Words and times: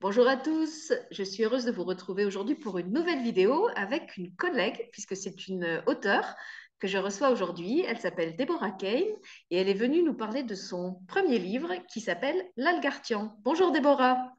Bonjour 0.00 0.28
à 0.28 0.36
tous, 0.36 0.92
je 1.10 1.24
suis 1.24 1.42
heureuse 1.42 1.64
de 1.64 1.72
vous 1.72 1.82
retrouver 1.82 2.24
aujourd'hui 2.24 2.54
pour 2.54 2.78
une 2.78 2.92
nouvelle 2.92 3.20
vidéo 3.20 3.68
avec 3.74 4.16
une 4.16 4.32
collègue, 4.36 4.88
puisque 4.92 5.16
c'est 5.16 5.48
une 5.48 5.82
auteure 5.88 6.36
que 6.78 6.86
je 6.86 6.98
reçois 6.98 7.30
aujourd'hui. 7.30 7.80
Elle 7.80 7.98
s'appelle 7.98 8.36
Deborah 8.36 8.70
Kane 8.70 9.02
et 9.50 9.56
elle 9.56 9.68
est 9.68 9.74
venue 9.74 10.04
nous 10.04 10.14
parler 10.14 10.44
de 10.44 10.54
son 10.54 11.00
premier 11.08 11.40
livre 11.40 11.74
qui 11.92 12.00
s'appelle 12.00 12.40
L'Algartian. 12.56 13.36
Bonjour 13.42 13.72
Déborah. 13.72 14.32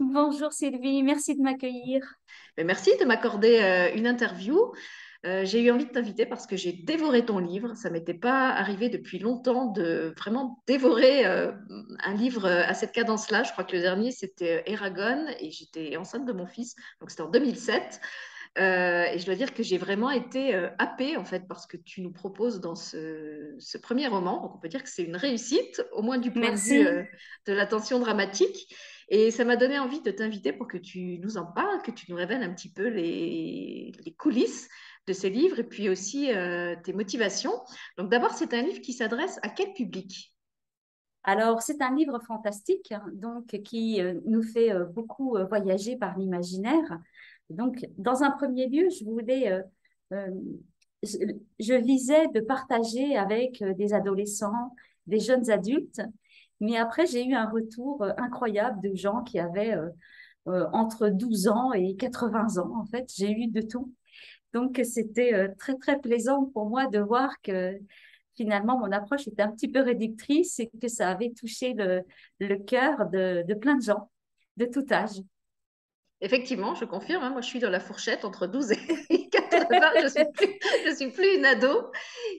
Bonjour 0.00 0.52
Sylvie, 0.52 1.04
merci 1.04 1.36
de 1.36 1.42
m'accueillir. 1.42 2.02
Merci 2.58 2.90
de 2.98 3.04
m'accorder 3.04 3.60
euh, 3.62 3.94
une 3.94 4.08
interview. 4.08 4.72
Euh, 5.24 5.44
j'ai 5.44 5.62
eu 5.62 5.70
envie 5.70 5.86
de 5.86 5.90
t'inviter 5.90 6.26
parce 6.26 6.46
que 6.46 6.56
j'ai 6.56 6.72
dévoré 6.72 7.24
ton 7.24 7.38
livre. 7.38 7.74
Ça 7.74 7.88
m'était 7.88 8.14
pas 8.14 8.50
arrivé 8.50 8.90
depuis 8.90 9.18
longtemps 9.18 9.66
de 9.66 10.12
vraiment 10.18 10.62
dévorer 10.66 11.26
euh, 11.26 11.52
un 12.00 12.14
livre 12.14 12.46
à 12.46 12.74
cette 12.74 12.92
cadence-là. 12.92 13.42
Je 13.42 13.52
crois 13.52 13.64
que 13.64 13.74
le 13.74 13.80
dernier, 13.80 14.10
c'était 14.12 14.62
Eragon 14.66 15.26
et 15.40 15.50
j'étais 15.50 15.96
enceinte 15.96 16.26
de 16.26 16.32
mon 16.32 16.46
fils. 16.46 16.74
Donc, 17.00 17.10
c'était 17.10 17.22
en 17.22 17.30
2007. 17.30 18.00
Euh, 18.56 19.04
et 19.12 19.18
je 19.18 19.26
dois 19.26 19.34
dire 19.34 19.52
que 19.52 19.64
j'ai 19.64 19.78
vraiment 19.78 20.10
été 20.10 20.54
happée 20.78 21.16
en 21.16 21.24
fait 21.24 21.48
par 21.48 21.58
ce 21.58 21.66
que 21.66 21.76
tu 21.76 22.02
nous 22.02 22.12
proposes 22.12 22.60
dans 22.60 22.76
ce, 22.76 23.54
ce 23.58 23.78
premier 23.78 24.06
roman. 24.06 24.42
Donc 24.42 24.54
on 24.54 24.58
peut 24.58 24.68
dire 24.68 24.82
que 24.82 24.88
c'est 24.88 25.02
une 25.02 25.16
réussite, 25.16 25.82
au 25.92 26.02
moins 26.02 26.18
du 26.18 26.30
point 26.30 26.52
de 26.52 26.56
vue 26.56 27.08
de 27.46 27.52
l'attention 27.52 27.98
dramatique. 27.98 28.72
Et 29.08 29.30
ça 29.30 29.44
m'a 29.44 29.56
donné 29.56 29.78
envie 29.78 30.00
de 30.00 30.10
t'inviter 30.10 30.52
pour 30.52 30.68
que 30.68 30.78
tu 30.78 31.18
nous 31.18 31.36
en 31.36 31.44
parles, 31.44 31.82
que 31.82 31.90
tu 31.90 32.10
nous 32.10 32.16
révèles 32.16 32.42
un 32.42 32.54
petit 32.54 32.70
peu 32.70 32.86
les, 32.86 33.92
les 34.04 34.14
coulisses 34.14 34.68
de 35.06 35.12
ces 35.12 35.30
livres 35.30 35.58
et 35.58 35.64
puis 35.64 35.88
aussi 35.88 36.32
euh, 36.32 36.74
tes 36.82 36.92
motivations. 36.92 37.52
Donc 37.98 38.10
d'abord, 38.10 38.32
c'est 38.32 38.54
un 38.54 38.62
livre 38.62 38.80
qui 38.80 38.92
s'adresse 38.92 39.38
à 39.42 39.48
quel 39.48 39.72
public? 39.72 40.34
Alors, 41.22 41.62
c'est 41.62 41.80
un 41.80 41.94
livre 41.94 42.20
fantastique, 42.26 42.92
hein, 42.92 43.04
donc 43.14 43.46
qui 43.62 44.00
euh, 44.00 44.20
nous 44.26 44.42
fait 44.42 44.72
euh, 44.72 44.84
beaucoup 44.84 45.36
voyager 45.48 45.96
par 45.96 46.18
l'imaginaire. 46.18 46.98
Donc, 47.50 47.84
dans 47.98 48.22
un 48.22 48.30
premier 48.30 48.68
lieu, 48.68 48.88
je 48.90 49.04
voulais, 49.04 49.62
je, 50.10 51.74
visais 51.74 52.28
de 52.28 52.40
partager 52.40 53.16
avec 53.18 53.62
des 53.76 53.92
adolescents, 53.92 54.74
des 55.06 55.18
jeunes 55.18 55.50
adultes, 55.50 56.00
mais 56.60 56.78
après, 56.78 57.06
j'ai 57.06 57.22
eu 57.26 57.34
un 57.34 57.50
retour 57.50 58.02
incroyable 58.16 58.80
de 58.80 58.94
gens 58.94 59.22
qui 59.22 59.38
avaient 59.38 59.76
entre 60.46 61.10
12 61.10 61.48
ans 61.48 61.72
et 61.74 61.96
80 61.96 62.56
ans. 62.62 62.72
En 62.80 62.86
fait, 62.86 63.12
j'ai 63.14 63.30
eu 63.30 63.48
de 63.48 63.60
tout. 63.60 63.92
Donc, 64.54 64.80
c'était 64.84 65.34
euh, 65.34 65.48
très, 65.58 65.74
très 65.74 65.98
plaisant 65.98 66.44
pour 66.44 66.66
moi 66.66 66.86
de 66.86 67.00
voir 67.00 67.42
que 67.42 67.76
finalement, 68.36 68.78
mon 68.78 68.92
approche 68.92 69.26
était 69.26 69.42
un 69.42 69.50
petit 69.50 69.68
peu 69.68 69.80
réductrice 69.80 70.60
et 70.60 70.70
que 70.80 70.86
ça 70.86 71.10
avait 71.10 71.32
touché 71.32 71.74
le, 71.74 72.02
le 72.38 72.56
cœur 72.56 73.06
de, 73.10 73.44
de, 73.46 73.54
plein 73.54 73.74
de 73.76 73.82
gens, 73.82 74.10
de 74.56 74.64
tout 74.66 74.86
âge. 74.92 75.20
Effectivement, 76.20 76.76
je 76.76 76.84
confirme, 76.84 77.24
hein, 77.24 77.30
moi 77.30 77.40
je 77.40 77.48
suis 77.48 77.58
dans 77.58 77.68
la 77.68 77.80
fourchette 77.80 78.24
entre 78.24 78.46
12 78.46 78.72
et 79.10 79.28
80, 79.28 79.90
je 79.98 80.04
ne 80.04 80.08
suis, 80.08 80.24
plus, 80.32 80.96
suis 80.96 81.10
plus 81.10 81.36
une 81.36 81.44
ado. 81.44 81.90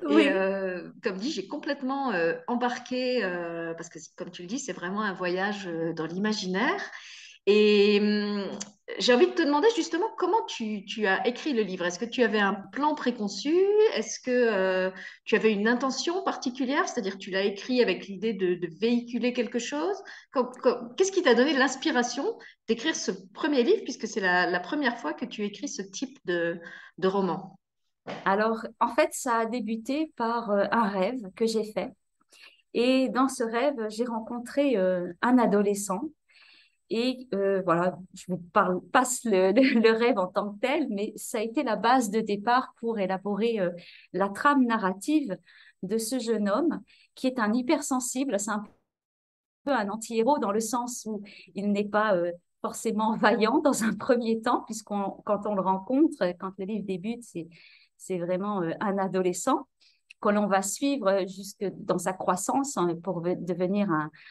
Oui. 0.08 0.24
Et 0.24 0.32
euh, 0.32 0.90
comme 1.04 1.18
dit, 1.18 1.32
j'ai 1.32 1.48
complètement 1.48 2.14
euh, 2.14 2.34
embarqué, 2.48 3.22
parce 3.78 3.90
que 3.90 4.00
comme 4.16 4.32
tu 4.32 4.42
le 4.42 4.48
dis, 4.48 4.60
c'est 4.60 4.74
vraiment 4.74 5.02
un 5.02 5.14
voyage 5.14 5.70
dans 5.96 6.06
l'imaginaire. 6.06 6.82
Et 7.46 8.00
hum, 8.02 8.50
j'ai 9.00 9.14
envie 9.14 9.28
de 9.28 9.34
te 9.34 9.42
demander 9.42 9.68
justement 9.76 10.08
comment 10.18 10.44
tu, 10.46 10.84
as 11.06 11.28
écrit 11.28 11.54
le 11.54 11.62
livre. 11.62 11.86
Est-ce 11.86 12.00
que 12.00 12.06
tu 12.06 12.24
avais 12.24 12.40
un 12.40 12.54
plan 12.54 12.96
préconçu? 12.96 13.56
Est-ce 13.94 14.20
que 14.20 14.32
euh, 14.32 14.92
tu 15.26 15.36
avais 15.36 15.52
une 15.52 15.68
intention 15.68 16.24
particulière? 16.24 16.88
C'est-à-dire 16.88 17.18
tu 17.18 17.32
l'as 17.32 17.44
écrit 17.44 17.82
avec 17.82 18.08
l'idée 18.08 18.34
de, 18.34 18.60
véhiculer 18.80 19.34
quelque 19.34 19.60
chose? 19.60 20.02
Qu'est-ce 20.98 21.12
qui 21.12 21.24
t'a 21.24 21.36
donné 21.36 21.54
l'inspiration 21.54 22.38
d'écrire 22.68 22.96
ce 22.96 23.12
premier 23.34 23.64
livre 23.64 23.84
puisque 23.84 24.08
c'est 24.08 24.22
la, 24.22 24.60
première 24.60 24.98
fois 24.98 25.14
que 25.14 25.26
tu 25.26 25.44
écris 25.44 25.68
ce 25.68 25.82
type 25.82 26.18
de, 26.26 26.60
roman? 27.04 27.60
Alors, 28.24 28.66
en 28.80 28.94
fait, 28.94 29.10
ça 29.14 29.40
a 29.40 29.46
débuté 29.46 30.14
par 30.16 30.52
euh, 30.52 30.66
un 30.72 30.88
rêve 30.88 31.22
que 31.36 31.46
j'ai 31.48 31.72
fait. 31.72 31.92
Et 32.76 33.10
dans 33.10 33.30
ce 33.30 33.44
rêve, 33.44 33.88
j'ai 33.90 34.06
rencontré 34.06 34.78
euh, 34.78 35.12
un 35.22 35.38
adolescent 35.38 36.02
et 36.90 37.28
euh, 37.34 37.62
voilà, 37.64 37.98
je 38.14 38.26
vous 38.28 38.38
passe 38.92 39.24
le, 39.26 39.52
le, 39.52 39.92
rêve 39.92 40.18
en 40.18 40.28
tant 40.28 40.54
que 40.54 40.60
tel, 40.60 40.88
mais 40.90 41.14
ça 41.16 41.40
a 41.40 41.42
été 41.42 41.64
la 41.64 41.76
base 41.76 42.10
de 42.10 42.22
départ 42.22 42.74
pour 42.80 43.00
élaborer 43.00 43.60
euh, 43.60 43.72
la 44.14 44.30
trame 44.30 44.66
narrative 44.66 45.38
de 45.84 45.98
ce 45.98 46.20
jeune 46.20 46.50
homme 46.50 46.82
qui 47.16 47.28
est 47.28 47.40
un 47.40 47.54
hypersensible. 47.54 48.40
C'est 48.40 48.52
un 48.52 48.64
peu 49.64 49.72
un 49.72 49.90
anti-héros 49.90 50.38
dans 50.40 50.52
le 50.52 50.60
sens 50.60 51.06
où 51.06 51.24
il 51.56 51.72
n'est 51.72 51.88
pas 51.88 52.16
euh, 52.16 52.32
forcément 52.62 53.16
vaillant 53.18 53.60
dans 53.60 53.84
un 53.84 53.96
premier 53.96 54.42
temps, 54.42 54.62
puisqu'on 54.66 55.22
quand 55.26 55.48
on 55.48 55.56
le 55.56 55.62
rencontre, 55.62 56.34
quand 56.40 56.54
le 56.60 56.66
livre 56.66 56.86
débute, 56.86 57.24
c'est 57.98 58.18
vraiment 58.20 58.62
un 58.80 58.98
adolescent 59.00 59.68
que 60.22 60.30
l'on 60.30 60.48
va 60.48 60.62
suivre 60.62 61.26
jusque 61.28 61.66
dans 61.78 61.98
sa 61.98 62.14
croissance 62.14 62.78
hein, 62.78 62.96
pour 63.04 63.22
devenir 63.22 63.90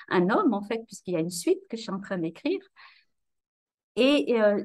un, 0.08 0.30
homme, 0.30 0.54
en 0.54 0.62
fait, 0.62 0.82
puisqu'il 0.86 1.14
y 1.14 1.16
a 1.16 1.20
une 1.20 1.30
suite 1.30 1.60
que 1.68 1.76
je 1.76 1.82
suis 1.82 1.92
en 1.92 2.00
train 2.00 2.18
d'écrire. 2.18 2.60
Et 3.96 4.40
euh, 4.40 4.64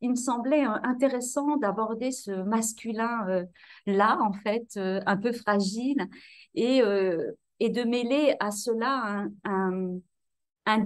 il 0.00 0.10
me 0.10 0.14
semblait 0.14 0.66
euh, 0.66 0.74
intéressant 0.82 1.56
d'aborder 1.56 2.10
ce 2.10 2.30
masculin-là, 2.30 3.26
euh, 3.28 4.16
en 4.20 4.32
fait, 4.32 4.76
un 4.76 5.16
peu 5.16 5.32
fragile, 5.32 6.06
et, 6.54 6.80
de 6.80 7.84
mêler 7.84 8.36
à 8.40 8.50
cela 8.50 9.26
un, 9.44 9.98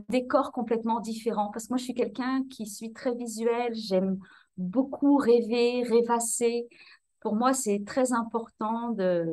décor 0.09 0.53
complètement 0.53 1.01
différent. 1.01 1.51
Parce 1.53 1.67
que 1.67 1.71
moi, 1.71 1.79
je 1.79 1.85
suis 1.85 1.95
quelqu'un 1.95 2.45
qui 2.49 2.67
suis 2.67 2.93
très 2.93 3.15
visuel, 3.15 3.75
j'aime 3.75 4.19
beaucoup 4.57 5.17
rêver, 5.17 5.83
rêvasser. 5.83 6.69
Pour 7.23 7.37
moi, 7.37 7.55
c'est 7.55 7.85
très 7.87 8.13
important 8.13 8.91
de, 8.91 9.27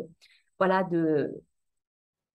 voilà, 0.60 0.84
de 0.84 1.42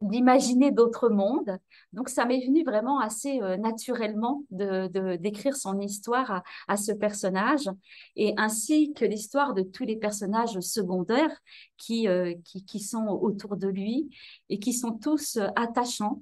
d'imaginer 0.04 0.72
d'autres 0.72 1.10
mondes. 1.10 1.58
Donc, 1.94 2.10
ça 2.10 2.26
m'est 2.26 2.46
venu 2.46 2.64
vraiment 2.64 3.00
assez 3.00 3.42
euh, 3.42 3.58
naturellement 3.58 4.44
de, 4.52 5.16
d'écrire 5.16 5.56
son 5.56 5.80
histoire 5.80 6.44
à, 6.68 6.78
ce 6.78 6.92
personnage 6.92 7.70
et 8.16 8.34
ainsi 8.38 8.94
que 8.94 9.06
l'histoire 9.06 9.54
de 9.54 9.62
tous 9.62 9.86
les 9.86 9.96
personnages 9.96 10.60
secondaires 10.60 11.36
qui, 11.78 12.08
euh, 12.08 12.34
qui, 12.44 12.66
qui, 12.66 12.80
sont 12.80 13.08
autour 13.08 13.56
de 13.56 13.68
lui 13.68 14.10
et 14.50 14.60
qui 14.60 14.74
sont 14.74 14.92
tous 14.92 15.38
euh, 15.38 15.48
attachants. 15.56 16.22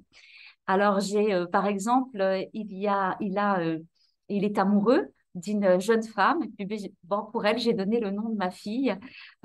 Alors, 0.66 1.00
j'ai, 1.00 1.44
par 1.50 1.66
exemple, 1.66 2.46
il 2.52 2.72
y 2.72 2.86
a, 2.86 3.16
il 3.20 3.36
a, 3.36 3.60
il 4.28 4.44
est 4.44 4.58
amoureux 4.58 5.12
d'une 5.34 5.80
jeune 5.80 6.02
femme. 6.02 6.42
Et 6.58 6.66
puis, 6.66 6.94
bon, 7.04 7.24
pour 7.32 7.46
elle, 7.46 7.58
j'ai 7.58 7.72
donné 7.72 8.00
le 8.00 8.10
nom 8.10 8.28
de 8.28 8.36
ma 8.36 8.50
fille. 8.50 8.94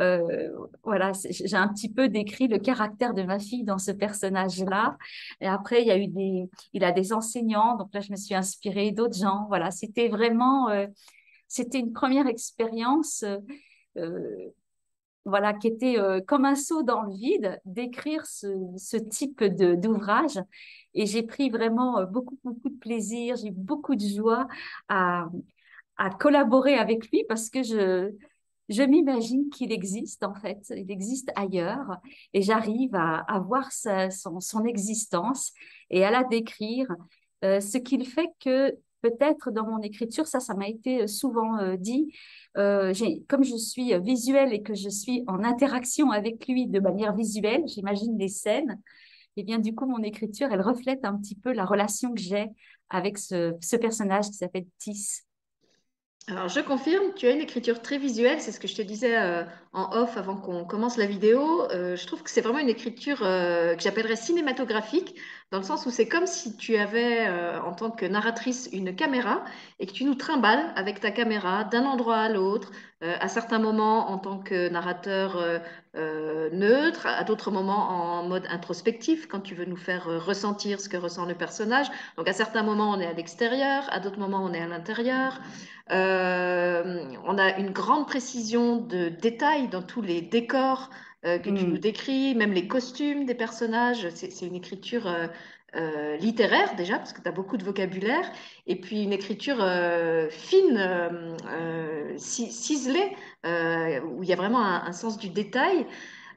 Euh, 0.01 0.49
voilà, 0.83 1.11
j'ai 1.29 1.55
un 1.55 1.67
petit 1.69 1.91
peu 1.91 2.09
décrit 2.09 2.47
le 2.47 2.59
caractère 2.59 3.13
de 3.13 3.23
ma 3.23 3.39
fille 3.39 3.63
dans 3.63 3.77
ce 3.77 3.91
personnage-là. 3.91 4.97
Et 5.41 5.47
après, 5.47 5.81
il 5.81 5.87
y 5.87 5.91
a 5.91 5.97
eu 5.97 6.07
des, 6.07 6.49
il 6.73 6.83
a 6.83 6.91
des 6.91 7.13
enseignants. 7.13 7.77
Donc 7.77 7.93
là, 7.93 8.01
je 8.01 8.11
me 8.11 8.17
suis 8.17 8.35
inspirée 8.35 8.91
d'autres 8.91 9.17
gens. 9.17 9.45
Voilà, 9.47 9.71
c'était 9.71 10.09
vraiment, 10.09 10.69
euh, 10.69 10.87
c'était 11.47 11.79
une 11.79 11.93
première 11.93 12.27
expérience. 12.27 13.23
Euh, 13.97 14.51
voilà, 15.23 15.53
qui 15.53 15.67
était 15.67 15.97
comme 16.25 16.45
un 16.45 16.55
saut 16.55 16.83
dans 16.83 17.01
le 17.01 17.13
vide, 17.13 17.59
d'écrire 17.65 18.25
ce, 18.25 18.47
ce, 18.77 18.95
type 18.95 19.43
d'ouvrage. 19.43 20.39
Et 20.93 21.05
j'ai 21.05 21.21
pris 21.21 21.49
vraiment 21.49 22.01
beaucoup, 22.05 22.39
beaucoup 22.45 22.69
de 22.69 22.77
plaisir, 22.77 23.35
j'ai 23.35 23.49
eu 23.49 23.51
beaucoup 23.51 23.95
de 23.95 24.05
joie 24.05 24.47
à, 24.87 25.27
à 25.97 26.09
collaborer 26.09 26.75
avec 26.75 27.09
lui 27.09 27.23
parce 27.27 27.49
que 27.49 27.63
je, 27.63 28.11
je 28.69 28.83
m'imagine 28.83 29.49
qu'il 29.49 29.71
existe 29.71 30.23
en 30.23 30.33
fait, 30.33 30.59
il 30.75 30.91
existe 30.91 31.31
ailleurs 31.35 31.97
et 32.33 32.41
j'arrive 32.41 32.95
à, 32.95 33.39
voir 33.45 33.71
son, 33.71 34.39
son, 34.39 34.65
existence 34.65 35.53
et 35.89 36.03
à 36.03 36.11
la 36.11 36.23
décrire, 36.23 36.87
euh, 37.43 37.59
ce 37.59 37.77
qu'il 37.77 38.05
fait 38.05 38.29
que 38.39 38.75
peut-être 39.01 39.51
dans 39.51 39.65
mon 39.65 39.79
écriture, 39.81 40.27
ça, 40.27 40.39
ça 40.39 40.53
m'a 40.55 40.67
été 40.67 41.07
souvent 41.07 41.57
euh, 41.59 41.77
dit, 41.77 42.11
euh, 42.57 42.93
comme 43.29 43.43
je 43.43 43.55
suis 43.55 43.97
visuelle 43.99 44.53
et 44.53 44.61
que 44.61 44.73
je 44.73 44.89
suis 44.89 45.23
en 45.27 45.43
interaction 45.43 46.11
avec 46.11 46.47
lui 46.47 46.67
de 46.67 46.79
manière 46.79 47.15
visuelle, 47.15 47.63
j'imagine 47.67 48.17
les 48.17 48.27
scènes, 48.27 48.81
et 49.37 49.41
eh 49.41 49.43
bien 49.43 49.59
du 49.59 49.75
coup, 49.75 49.85
mon 49.85 50.01
écriture, 50.01 50.49
elle 50.51 50.61
reflète 50.61 51.05
un 51.05 51.15
petit 51.15 51.35
peu 51.35 51.53
la 51.53 51.63
relation 51.63 52.11
que 52.11 52.19
j'ai 52.19 52.47
avec 52.89 53.19
ce, 53.19 53.53
ce 53.61 53.75
personnage 53.75 54.25
qui 54.25 54.33
s'appelle 54.33 54.65
Tis. 54.79 55.26
Alors, 56.29 56.49
je 56.49 56.59
confirme, 56.59 57.13
tu 57.15 57.25
as 57.25 57.31
une 57.31 57.39
écriture 57.39 57.81
très 57.81 57.97
visuelle, 57.97 58.41
c'est 58.41 58.51
ce 58.51 58.59
que 58.59 58.67
je 58.67 58.75
te 58.75 58.81
disais 58.81 59.15
euh, 59.15 59.45
en 59.71 59.95
off 59.95 60.17
avant 60.17 60.35
qu'on 60.35 60.65
commence 60.65 60.97
la 60.97 61.05
vidéo. 61.05 61.71
Euh, 61.71 61.95
je 61.95 62.05
trouve 62.05 62.21
que 62.21 62.29
c'est 62.29 62.41
vraiment 62.41 62.59
une 62.59 62.67
écriture 62.67 63.19
euh, 63.21 63.75
que 63.75 63.81
j'appellerais 63.81 64.17
cinématographique, 64.17 65.15
dans 65.51 65.59
le 65.59 65.63
sens 65.63 65.85
où 65.85 65.89
c'est 65.89 66.09
comme 66.09 66.27
si 66.27 66.57
tu 66.57 66.75
avais, 66.75 67.29
en 67.63 67.71
tant 67.71 67.91
que 67.91 68.05
narratrice, 68.05 68.67
une 68.73 68.93
caméra 68.93 69.45
et 69.79 69.85
que 69.87 69.93
tu 69.93 70.03
nous 70.03 70.15
trimbales 70.15 70.73
avec 70.75 70.99
ta 70.99 71.11
caméra 71.11 71.63
d'un 71.63 71.85
endroit 71.85 72.17
à 72.17 72.27
l'autre, 72.27 72.71
à 73.01 73.27
certains 73.27 73.59
moments 73.59 74.09
en 74.09 74.17
tant 74.17 74.39
que 74.39 74.69
narrateur 74.69 75.37
euh, 75.37 75.59
euh, 75.95 76.49
neutre, 76.51 77.05
à 77.05 77.23
d'autres 77.23 77.51
moments 77.51 77.89
en 77.89 78.23
mode 78.27 78.45
introspectif, 78.49 79.27
quand 79.27 79.41
tu 79.41 79.53
veux 79.53 79.65
nous 79.65 79.77
faire 79.77 80.05
ressentir 80.25 80.79
ce 80.81 80.89
que 80.89 80.97
ressent 80.97 81.25
le 81.25 81.35
personnage. 81.35 81.87
Donc 82.17 82.27
à 82.27 82.33
certains 82.33 82.63
moments, 82.63 82.91
on 82.91 82.99
est 82.99 83.05
à 83.05 83.13
l'extérieur, 83.13 83.83
à 83.91 83.99
d'autres 83.99 84.19
moments, 84.19 84.43
on 84.43 84.53
est 84.53 84.61
à 84.61 84.67
l'intérieur. 84.67 85.39
on 85.89 87.37
a 87.37 87.57
une 87.57 87.71
grande 87.71 88.07
précision 88.07 88.77
de 88.77 89.09
détails 89.09 89.67
dans 89.67 89.83
tous 89.83 90.01
les 90.01 90.21
décors 90.21 90.89
que 91.23 91.43
tu 91.43 91.51
nous 91.51 91.75
mm. 91.75 91.79
décris, 91.79 92.35
même 92.35 92.53
les 92.53 92.67
costumes 92.67 93.25
des 93.25 93.35
personnages. 93.35 94.07
C'est 94.09 94.45
une 94.45 94.55
écriture 94.55 95.07
euh, 95.75 96.15
littéraire 96.17 96.75
déjà, 96.75 96.97
parce 96.97 97.11
que 97.11 97.21
tu 97.21 97.27
as 97.27 97.31
beaucoup 97.31 97.57
de 97.57 97.63
vocabulaire, 97.63 98.31
et 98.67 98.79
puis 98.79 99.03
une 99.03 99.11
écriture 99.11 99.57
euh, 99.59 100.29
fine, 100.29 100.77
euh, 100.77 102.17
ciselée, 102.17 103.15
où 103.43 104.23
il 104.23 104.29
y 104.29 104.33
a 104.33 104.35
vraiment 104.37 104.65
un, 104.65 104.91
sens 104.93 105.17
du 105.17 105.29
détail. 105.29 105.85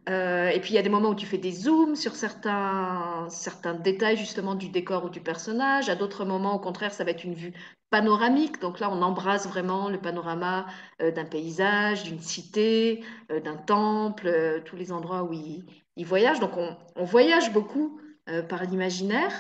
et 0.09 0.59
puis 0.61 0.73
il 0.73 0.75
y 0.75 0.79
a 0.79 0.83
des 0.83 0.89
moments 0.89 1.11
où 1.11 1.15
tu 1.15 1.27
fais 1.27 1.39
des 1.39 1.53
zooms 1.53 1.95
sur 1.97 2.17
certains, 2.17 3.27
certains 3.31 3.75
détails 3.75 4.17
justement 4.17 4.55
du 4.57 4.69
décor 4.69 5.05
ou 5.05 5.11
du 5.11 5.21
personnage. 5.21 5.89
À 5.89 5.95
d'autres 5.95 6.25
moments, 6.25 6.55
au 6.57 6.59
contraire, 6.61 6.93
ça 6.93 7.05
va 7.05 7.13
être 7.13 7.25
une 7.25 7.35
vue 7.35 7.53
panoramique. 7.91 8.61
Donc 8.61 8.81
là, 8.81 8.91
on 8.91 9.03
embrasse 9.03 9.47
vraiment 9.47 9.89
le 9.89 9.99
panorama 9.99 10.67
d'un 11.01 11.25
paysage, 11.25 12.05
d'une 12.05 12.21
cité, 12.21 13.05
d'un 13.29 13.57
temple, 13.57 14.63
tous 14.65 14.77
les 14.77 14.93
endroits 14.93 15.25
où 15.25 15.33
il, 15.33 15.65
voyage. 16.05 16.41
Donc 16.41 16.53
on, 16.57 17.05
voyage 17.05 17.53
beaucoup 17.53 18.01
euh, 18.31 18.43
par 18.43 18.65
l'imaginaire. 18.65 19.33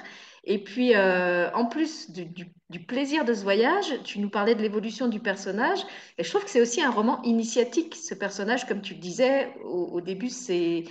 Et 0.44 0.58
puis, 0.64 0.94
euh, 0.94 1.50
en 1.52 1.67
plus 1.67 2.11
du, 2.11 2.50
plaisir 2.87 3.25
de 3.25 3.35
ce 3.35 3.43
voyage, 3.43 4.02
tu 4.05 4.19
nous 4.19 4.31
parlais 4.31 4.55
de 4.55 4.62
l'évolution 4.62 5.06
du 5.06 5.20
personnage. 5.20 5.81
Et 6.19 6.25
je 6.25 6.31
trouve 6.31 6.44
que 6.44 6.50
c'est 6.50 6.62
aussi 6.62 6.82
un 6.82 6.91
roman 6.91 7.20
initiatique. 7.23 7.94
Ce 7.94 8.14
personnage, 8.14 8.67
comme 8.67 8.81
tu 8.81 8.94
le 8.94 9.00
disais, 9.00 9.53
au, 9.64 10.00
début, 10.00 10.31
c'est 10.31 10.85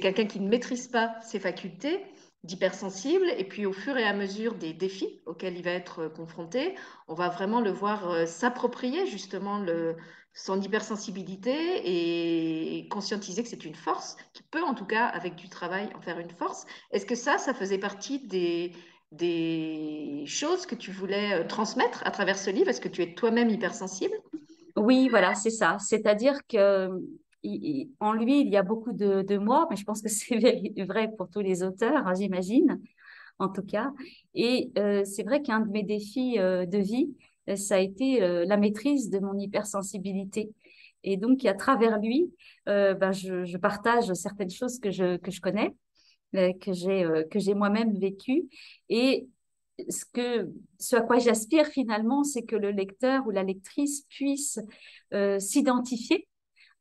quelqu'un 0.00 0.24
qui 0.26 0.40
ne 0.40 0.48
maîtrise 0.48 0.86
pas 0.88 1.14
ses 1.20 1.40
facultés 1.40 2.00
d'hypersensible. 2.44 3.26
Et 3.38 3.44
puis, 3.44 3.66
au 3.66 3.72
fur 3.72 3.96
et 3.96 4.04
à 4.04 4.12
mesure 4.12 4.54
des 4.54 4.72
défis 4.72 5.20
auxquels 5.26 5.56
il 5.56 5.62
va 5.62 5.70
être 5.70 6.08
confronté, 6.08 6.74
on 7.08 7.14
va 7.14 7.28
vraiment 7.28 7.60
le 7.60 7.70
voir 7.70 8.10
euh, 8.10 8.26
s'approprier 8.26 9.06
justement 9.06 9.64
son 10.34 10.60
hypersensibilité 10.60 11.54
et 11.84 12.88
conscientiser 12.88 13.42
que 13.42 13.48
c'est 13.48 13.64
une 13.64 13.74
force, 13.74 14.16
qui 14.32 14.42
peut 14.42 14.62
en 14.62 14.74
tout 14.74 14.86
cas, 14.86 15.06
avec 15.06 15.34
du 15.36 15.48
travail, 15.48 15.88
en 15.94 16.00
faire 16.00 16.18
une 16.18 16.30
force. 16.30 16.66
Est-ce 16.90 17.06
que 17.06 17.14
ça, 17.14 17.38
ça 17.38 17.54
faisait 17.54 17.78
partie 17.78 18.26
des, 18.26 18.72
des 19.12 20.24
choses 20.26 20.66
que 20.66 20.74
tu 20.74 20.90
voulais 20.90 21.34
euh, 21.34 21.46
transmettre 21.46 22.02
à 22.06 22.10
travers 22.10 22.38
ce 22.38 22.50
livre? 22.50 22.68
Est-ce 22.70 22.80
que 22.80 22.88
tu 22.88 23.02
es 23.02 23.14
toi-même 23.14 23.50
hypersensible? 23.50 24.14
Oui, 24.76 25.08
voilà, 25.08 25.34
c'est 25.34 25.50
ça. 25.50 25.76
C'est-à-dire 25.78 26.38
que 26.48 26.88
en 28.00 28.12
lui, 28.12 28.40
il 28.40 28.48
y 28.48 28.56
a 28.56 28.62
beaucoup 28.62 28.92
de, 28.92 29.22
de 29.22 29.36
moi, 29.36 29.66
mais 29.70 29.76
je 29.76 29.84
pense 29.84 30.02
que 30.02 30.08
c'est 30.08 30.36
vrai 30.84 31.10
pour 31.16 31.28
tous 31.28 31.40
les 31.40 31.62
auteurs, 31.62 32.06
hein, 32.06 32.14
j'imagine, 32.14 32.80
en 33.38 33.48
tout 33.48 33.62
cas. 33.62 33.92
Et 34.34 34.70
euh, 34.78 35.04
c'est 35.04 35.24
vrai 35.24 35.42
qu'un 35.42 35.60
de 35.60 35.70
mes 35.70 35.82
défis 35.82 36.38
euh, 36.38 36.66
de 36.66 36.78
vie, 36.78 37.14
euh, 37.48 37.56
ça 37.56 37.76
a 37.76 37.78
été 37.78 38.20
la 38.20 38.56
maîtrise 38.56 39.10
de 39.10 39.18
mon 39.18 39.36
hypersensibilité. 39.38 40.50
Et 41.04 41.16
donc, 41.16 41.44
à 41.44 41.54
travers 41.54 41.98
lui, 41.98 42.32
ben, 42.66 43.10
je, 43.10 43.44
je, 43.44 43.56
partage 43.58 44.12
certaines 44.14 44.50
choses 44.50 44.78
que 44.78 44.92
je, 44.92 45.16
que 45.16 45.32
je 45.32 45.40
connais, 45.40 45.74
que 46.32 46.72
j'ai 46.72 47.04
que 47.28 47.40
j'ai 47.40 47.54
moi-même 47.54 47.98
vécues. 47.98 48.44
Et 48.88 49.26
ce, 49.88 50.04
que, 50.04 50.48
ce 50.78 50.94
à 50.94 51.00
quoi 51.00 51.18
j'aspire 51.18 51.66
finalement, 51.66 52.22
c'est 52.22 52.42
que 52.42 52.54
le 52.54 52.70
lecteur 52.70 53.26
ou 53.26 53.30
la 53.30 53.42
lectrice 53.42 54.06
puisse 54.08 54.60
s'identifier 55.40 56.28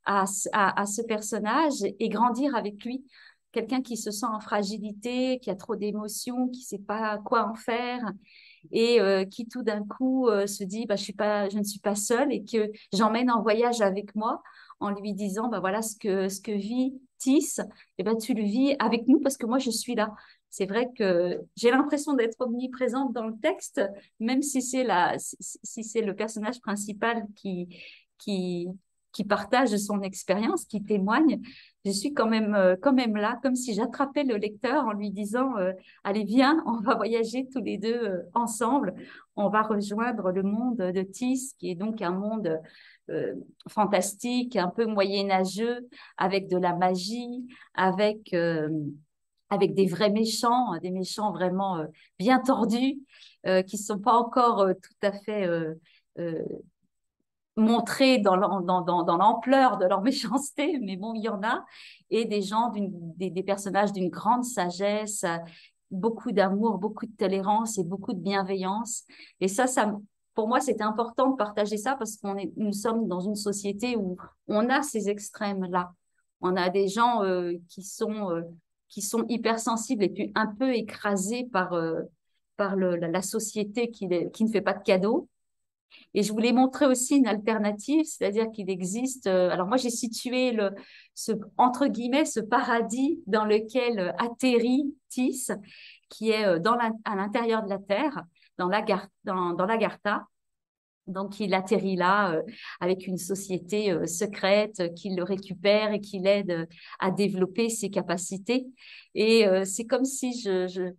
à, 0.05 0.25
à, 0.53 0.81
à, 0.81 0.85
ce 0.85 1.01
personnage 1.01 1.83
et 1.99 2.09
grandir 2.09 2.55
avec 2.55 2.83
lui. 2.83 3.05
Quelqu'un 3.51 3.81
qui 3.81 3.97
se 3.97 4.11
sent 4.11 4.25
en 4.25 4.39
fragilité, 4.39 5.39
qui 5.39 5.49
a 5.49 5.55
trop 5.55 5.75
d'émotions, 5.75 6.47
qui 6.47 6.61
ne 6.61 6.65
sait 6.65 6.79
pas 6.79 7.17
quoi 7.17 7.49
en 7.49 7.55
faire 7.55 8.11
et 8.71 9.01
euh, 9.01 9.25
qui 9.25 9.47
tout 9.47 9.63
d'un 9.63 9.83
coup 9.83 10.27
euh, 10.27 10.47
se 10.47 10.63
dit 10.63 10.85
bah, 10.85 10.95
je, 10.95 11.03
suis 11.03 11.13
pas, 11.13 11.49
je 11.49 11.57
ne 11.57 11.63
suis 11.63 11.79
pas 11.79 11.95
seule 11.95 12.31
et 12.31 12.43
que 12.43 12.71
j'emmène 12.93 13.31
en 13.31 13.41
voyage 13.41 13.81
avec 13.81 14.15
moi 14.15 14.41
en 14.79 14.91
lui 14.91 15.13
disant 15.13 15.49
bah, 15.49 15.59
voilà 15.59 15.81
ce 15.81 15.97
que, 15.97 16.29
ce 16.29 16.39
que 16.39 16.51
vit 16.51 16.93
Tis, 17.17 17.59
et 17.59 17.63
eh 17.99 18.03
ben, 18.03 18.17
tu 18.17 18.33
le 18.33 18.41
vis 18.41 18.75
avec 18.79 19.07
nous 19.07 19.19
parce 19.19 19.37
que 19.37 19.45
moi 19.45 19.59
je 19.59 19.69
suis 19.69 19.93
là. 19.93 20.11
C'est 20.49 20.65
vrai 20.65 20.87
que 20.97 21.39
j'ai 21.55 21.69
l'impression 21.69 22.13
d'être 22.13 22.35
omniprésente 22.39 23.13
dans 23.13 23.27
le 23.27 23.37
texte, 23.37 23.79
même 24.19 24.41
si 24.41 24.63
c'est 24.63 24.87
si 25.19 25.83
c'est 25.83 26.01
le 26.01 26.15
personnage 26.15 26.59
principal 26.61 27.27
qui, 27.35 27.69
qui, 28.17 28.67
qui 29.11 29.23
partage 29.23 29.75
son 29.77 30.01
expérience, 30.01 30.65
qui 30.65 30.83
témoigne, 30.83 31.41
je 31.85 31.91
suis 31.91 32.13
quand 32.13 32.29
même, 32.29 32.53
euh, 32.53 32.75
quand 32.79 32.93
même 32.93 33.15
là, 33.15 33.39
comme 33.41 33.55
si 33.55 33.73
j'attrapais 33.73 34.23
le 34.23 34.37
lecteur 34.37 34.85
en 34.85 34.93
lui 34.93 35.09
disant 35.09 35.57
euh, 35.57 35.73
Allez, 36.03 36.23
viens, 36.23 36.63
on 36.67 36.79
va 36.79 36.95
voyager 36.95 37.47
tous 37.51 37.61
les 37.61 37.77
deux 37.77 37.93
euh, 37.93 38.21
ensemble. 38.33 38.93
On 39.35 39.49
va 39.49 39.63
rejoindre 39.63 40.31
le 40.31 40.43
monde 40.43 40.77
de 40.77 41.01
Tis, 41.01 41.53
qui 41.57 41.71
est 41.71 41.75
donc 41.75 42.01
un 42.01 42.11
monde 42.11 42.59
fantastique, 43.67 44.55
un 44.55 44.69
peu 44.69 44.85
moyenâgeux, 44.85 45.89
avec 46.17 46.47
de 46.47 46.55
la 46.57 46.73
magie, 46.75 47.45
avec, 47.73 48.33
avec 49.49 49.73
des 49.73 49.85
vrais 49.85 50.11
méchants, 50.11 50.77
des 50.81 50.91
méchants 50.91 51.33
vraiment 51.33 51.83
bien 52.19 52.39
tordus, 52.39 52.99
qui 53.43 53.75
ne 53.75 53.81
sont 53.81 53.99
pas 53.99 54.13
encore 54.13 54.65
tout 54.81 55.07
à 55.07 55.11
fait 55.11 55.45
montrer 57.61 58.17
dans 58.17 58.35
l'ampleur 58.35 59.77
de 59.77 59.85
leur 59.85 60.01
méchanceté, 60.09 60.79
mais 60.81 60.97
bon, 60.97 61.13
il 61.13 61.23
y 61.23 61.29
en 61.29 61.41
a, 61.43 61.63
et 62.09 62.25
des 62.25 62.41
gens, 62.41 62.71
des, 62.73 63.43
personnages 63.43 63.93
d'une 63.93 64.09
grande 64.09 64.43
sagesse, 64.43 65.25
beaucoup 65.89 66.31
d'amour, 66.31 66.77
beaucoup 66.77 67.05
de 67.05 67.15
tolérance 67.15 67.77
et 67.77 67.83
beaucoup 67.83 68.13
de 68.13 68.19
bienveillance. 68.19 69.03
Et 69.39 69.47
ça, 69.47 69.67
ça 69.67 69.93
pour 70.33 70.47
moi, 70.47 70.61
c'était 70.61 70.83
important 70.83 71.31
de 71.31 71.35
partager 71.35 71.77
ça 71.77 71.95
parce 71.95 72.15
qu'on 72.17 72.37
est, 72.37 72.51
nous 72.55 72.71
sommes 72.71 73.07
dans 73.07 73.19
une 73.19 73.35
société 73.35 73.97
où 73.97 74.17
on 74.47 74.69
a 74.69 74.81
ces 74.81 75.09
extrêmes-là. 75.09 75.93
On 76.39 76.55
a 76.55 76.69
des 76.69 76.87
gens 76.87 77.23
euh, 77.23 77.53
qui 77.67 77.83
sont 77.83 78.31
euh, 78.31 78.41
qui 78.87 79.01
sont 79.01 79.25
hypersensibles 79.27 80.03
et 80.03 80.09
puis 80.09 80.31
un 80.35 80.47
peu 80.47 80.73
écrasés 80.73 81.47
par 81.51 81.73
euh, 81.73 82.01
la, 82.57 83.21
société 83.21 83.89
qui, 83.89 84.07
qui 84.33 84.43
ne 84.43 84.49
fait 84.49 84.61
pas 84.61 84.73
de 84.73 84.83
cadeaux 84.83 85.27
et 86.13 86.23
je 86.23 86.31
voulais 86.33 86.51
montrer 86.51 86.85
aussi 86.85 87.17
une 87.17 87.27
alternative, 87.27 88.05
c'est-à-dire 88.05 88.51
qu'il 88.51 88.69
existe. 88.69 89.27
Euh, 89.27 89.49
alors 89.49 89.67
moi, 89.67 89.77
j'ai 89.77 89.89
situé 89.89 90.51
le, 90.51 90.71
ce 91.15 91.31
entre 91.57 91.87
guillemets 91.87 92.25
ce 92.25 92.39
paradis 92.39 93.21
dans 93.27 93.45
lequel 93.45 93.99
euh, 93.99 94.11
atterrit 94.17 94.93
Tis, 95.09 95.47
qui 96.09 96.31
est 96.31 96.45
euh, 96.45 96.59
dans 96.59 96.77
à 97.05 97.15
l'intérieur 97.15 97.63
de 97.63 97.69
la 97.69 97.79
Terre, 97.79 98.23
dans 98.57 98.67
la 98.67 98.83
dans, 99.23 99.53
dans 99.53 99.65
l'Agartha. 99.65 100.25
Donc, 101.07 101.39
il 101.39 101.53
atterrit 101.53 101.95
là 101.95 102.39
avec 102.79 103.07
une 103.07 103.17
société 103.17 103.91
secrète 104.07 104.93
qui 104.93 105.13
le 105.13 105.23
récupère 105.23 105.91
et 105.91 105.99
qui 105.99 106.19
l'aide 106.19 106.69
à 106.99 107.09
développer 107.09 107.69
ses 107.69 107.89
capacités. 107.89 108.67
Et 109.15 109.45
c'est 109.65 109.85
comme 109.85 110.05
si 110.05 110.39
je 110.39 110.93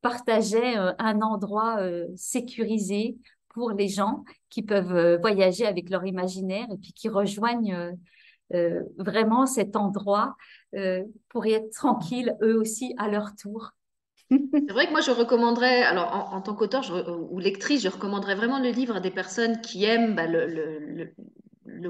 partageais 0.00 0.76
un 0.76 1.20
endroit 1.20 1.80
sécurisé 2.14 3.18
pour 3.58 3.72
les 3.72 3.88
gens 3.88 4.24
qui 4.50 4.62
peuvent 4.62 4.94
euh, 4.94 5.18
voyager 5.18 5.66
avec 5.66 5.90
leur 5.90 6.06
imaginaire 6.06 6.66
et 6.72 6.76
puis 6.76 6.92
qui 6.92 7.08
rejoignent 7.08 7.74
euh, 7.74 7.92
euh, 8.54 8.82
vraiment 8.96 9.46
cet 9.46 9.76
endroit 9.76 10.36
pour 11.28 11.46
y 11.46 11.52
être 11.52 11.70
tranquilles 11.70 12.36
eux 12.42 12.58
aussi 12.58 12.94
à 12.98 13.08
leur 13.08 13.34
tour. 13.34 13.70
C'est 14.30 14.72
vrai 14.72 14.86
que 14.86 14.90
moi 14.90 15.00
je 15.00 15.10
recommanderais, 15.10 15.82
alors 15.82 16.30
en, 16.32 16.42
tant 16.42 16.54
qu'auteur 16.54 16.84
ou 17.30 17.38
lectrice, 17.38 17.82
je 17.82 17.88
recommanderais 17.88 18.34
vraiment 18.34 18.58
le 18.58 18.68
livre 18.68 18.96
à 18.96 19.00
des 19.00 19.10
personnes 19.10 19.62
qui 19.62 19.84
aiment 19.84 20.14
bah, 20.14 20.26
le, 20.26 20.46
le 20.46 21.14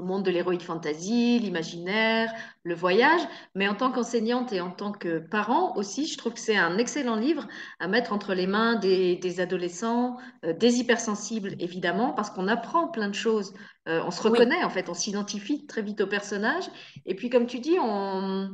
monde 0.01 0.23
de 0.23 0.31
l'héroïque 0.31 0.61
fantasy, 0.61 1.39
l'imaginaire, 1.39 2.31
le 2.63 2.75
voyage, 2.75 3.21
mais 3.55 3.67
en 3.67 3.75
tant 3.75 3.91
qu'enseignante 3.91 4.53
et 4.53 4.61
en 4.61 4.71
tant 4.71 4.91
que 4.91 5.19
parent 5.19 5.75
aussi, 5.75 6.05
je 6.05 6.17
trouve 6.17 6.33
que 6.33 6.39
c'est 6.39 6.57
un 6.57 6.77
excellent 6.77 7.15
livre 7.15 7.47
à 7.79 7.87
mettre 7.87 8.13
entre 8.13 8.33
les 8.33 8.47
mains 8.47 8.75
des, 8.75 9.39
adolescents, 9.39 10.17
euh, 10.45 10.53
des 10.53 10.79
hypersensibles 10.79 11.55
évidemment, 11.59 12.13
parce 12.13 12.29
qu'on 12.29 12.47
apprend 12.47 12.87
plein 12.87 13.09
de 13.09 13.15
choses. 13.15 13.53
Euh, 13.87 14.01
on 14.05 14.11
se 14.11 14.21
reconnaît 14.21 14.63
en 14.63 14.69
fait, 14.69 14.89
on 14.89 14.93
s'identifie 14.93 15.65
très 15.65 15.81
vite 15.81 16.01
au 16.01 16.07
personnage. 16.07 16.65
Et 17.05 17.15
puis 17.15 17.29
comme 17.29 17.47
tu 17.47 17.59
dis, 17.59 17.77
on, 17.81 18.49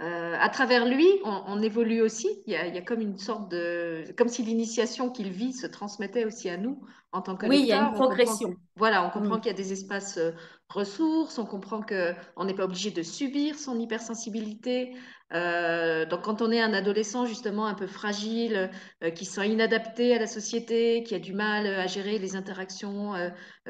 euh, 0.00 0.36
à 0.38 0.48
travers 0.48 0.86
lui, 0.86 1.08
on, 1.24 1.60
évolue 1.60 2.02
aussi. 2.02 2.28
Il 2.46 2.52
y, 2.52 2.56
a, 2.56 2.80
comme 2.82 3.00
une 3.00 3.18
sorte 3.18 3.50
de, 3.50 4.04
comme 4.16 4.28
si 4.28 4.42
l'initiation 4.42 5.10
qu'il 5.10 5.30
vit 5.30 5.52
se 5.52 5.66
transmettait 5.66 6.24
aussi 6.24 6.48
à 6.48 6.56
nous 6.56 6.80
en 7.12 7.22
tant 7.22 7.36
que 7.36 7.46
Oui, 7.46 7.60
il 7.60 7.66
y 7.66 7.72
a 7.72 7.80
une 7.80 7.94
progression. 7.94 8.54
voilà, 8.76 9.04
on 9.04 9.10
comprend 9.10 9.36
mm. 9.36 9.40
qu'il 9.40 9.50
y 9.50 9.54
a 9.54 9.56
des 9.56 9.72
espaces 9.72 10.18
euh, 10.18 10.32
ressources, 10.68 11.38
on 11.38 11.46
comprend 11.46 11.80
que 11.80 12.12
on 12.36 12.44
n'est 12.44 12.54
pas 12.54 12.64
obligé 12.64 12.90
de 12.90 13.02
subir 13.02 13.58
son 13.58 13.78
hypersensibilité. 13.78 14.94
Euh, 15.32 16.06
donc, 16.06 16.22
quand 16.22 16.42
on 16.42 16.50
est 16.50 16.60
un 16.60 16.72
adolescent 16.74 17.26
justement 17.26 17.66
un 17.66 17.74
peu 17.74 17.86
fragile, 17.86 18.70
qui 19.14 19.24
se 19.24 19.34
sent 19.34 19.48
inadapté 19.48 20.14
à 20.14 20.18
la 20.18 20.26
société, 20.26 21.02
qui 21.02 21.14
a 21.14 21.18
du 21.18 21.32
mal 21.32 21.66
à 21.66 21.86
gérer 21.86 22.18
les 22.18 22.36
interactions 22.36 23.12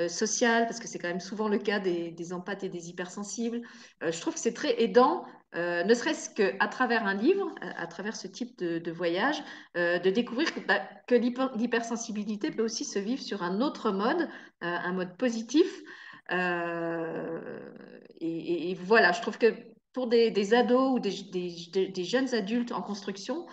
sociales, 0.08 0.66
parce 0.66 0.78
que 0.78 0.86
c'est 0.86 0.98
quand 0.98 1.08
même 1.08 1.20
souvent 1.20 1.48
le 1.48 1.58
cas 1.58 1.80
des, 1.80 2.12
des 2.12 2.32
empathes 2.32 2.62
et 2.62 2.68
des 2.68 2.90
hypersensibles, 2.90 3.62
je 4.00 4.20
trouve 4.20 4.34
que 4.34 4.40
c'est 4.40 4.54
très 4.54 4.80
aidant 4.80 5.24
euh, 5.54 5.82
ne 5.82 5.94
serait-ce 5.94 6.28
qu'à 6.28 6.68
travers 6.68 7.06
un 7.06 7.14
livre, 7.14 7.54
à, 7.62 7.86
travers 7.86 8.16
ce 8.16 8.26
type 8.26 8.58
de, 8.58 8.90
voyage, 8.90 9.42
euh, 9.78 9.98
de 9.98 10.10
découvrir 10.10 10.52
que, 10.54 10.60
bah, 10.60 10.82
l'hypersensibilité 11.56 12.50
peut 12.50 12.62
aussi 12.62 12.84
se 12.84 12.98
vivre 12.98 13.22
sur 13.28 13.42
un 13.42 13.60
autre 13.60 13.90
mode, 13.90 14.22
euh, 14.22 14.66
un 14.66 14.92
mode 14.92 15.16
positif. 15.16 15.82
Et, 18.20 18.70
et, 18.70 18.74
voilà, 18.74 19.12
je 19.12 19.22
trouve 19.22 19.38
que 19.38 19.54
pour 19.94 20.08
des, 20.08 20.54
ados 20.54 20.92
ou 20.92 20.98
des, 20.98 22.04
jeunes 22.04 22.34
adultes 22.34 22.72
en 22.72 22.82
construction, 22.82 23.46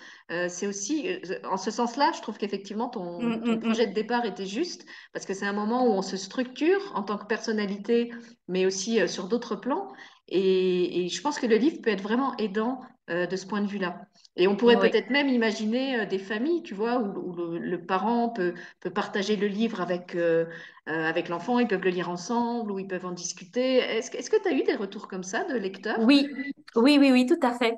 c'est 0.49 0.67
aussi, 0.67 1.07
en 1.49 1.55
ce 1.55 1.71
sens-là, 1.71 2.11
je 2.15 2.21
trouve 2.21 2.37
qu'effectivement, 2.37 2.89
ton, 2.89 3.21
mmh, 3.21 3.41
ton, 3.41 3.51
mmh, 3.51 3.55
mmh. 3.55 3.59
projet 3.61 3.87
de 3.87 3.93
départ 3.93 4.25
était 4.25 4.45
juste, 4.45 4.85
parce 5.13 5.25
que 5.25 5.33
c'est 5.33 5.45
un 5.45 5.53
moment 5.53 5.87
où 5.87 5.91
on 5.91 6.01
se 6.01 6.17
structure 6.17 6.91
en 6.95 7.03
tant 7.03 7.17
que 7.17 7.25
personnalité, 7.25 8.11
mais 8.49 8.65
aussi 8.65 9.07
sur 9.07 9.29
d'autres 9.29 9.55
plans. 9.55 9.87
Et, 10.27 11.07
je 11.09 11.21
pense 11.21 11.39
que 11.39 11.45
le 11.45 11.57
livre 11.57 11.81
peut 11.81 11.91
être 11.91 12.01
vraiment 12.01 12.35
aidant 12.37 12.81
euh, 13.11 13.27
de 13.27 13.35
ce 13.35 13.45
point 13.45 13.61
de 13.61 13.67
vue-là. 13.67 14.01
Et 14.35 14.47
on 14.47 14.55
pourrait 14.55 14.79
peut-être 14.79 15.11
même 15.11 15.29
imaginer 15.29 15.99
euh, 15.99 16.05
des 16.07 16.17
familles, 16.17 16.63
tu 16.63 16.73
vois, 16.73 16.97
où, 16.97 17.35
le, 17.35 17.77
parent 17.77 18.29
peut, 18.29 18.55
peut, 18.79 18.89
partager 18.89 19.35
le 19.35 19.45
livre 19.45 19.79
avec, 19.79 20.15
euh, 20.15 20.45
avec 20.87 21.29
l'enfant, 21.29 21.59
ils 21.59 21.67
peuvent 21.67 21.83
le 21.83 21.91
lire 21.91 22.09
ensemble, 22.09 22.71
ou 22.71 22.79
ils 22.79 22.87
peuvent 22.87 23.05
en 23.05 23.11
discuter. 23.11 23.75
Est-ce 23.75 24.09
que 24.09 24.41
tu 24.41 24.49
as 24.49 24.53
eu 24.53 24.63
des 24.63 24.73
retours 24.73 25.07
comme 25.07 25.21
ça 25.21 25.43
de 25.43 25.55
lecteurs? 25.55 25.99
Oui, 25.99 26.27
oui, 26.75 26.97
oui, 26.99 27.11
oui, 27.11 27.25
tout 27.27 27.39
à 27.43 27.53
fait. 27.53 27.75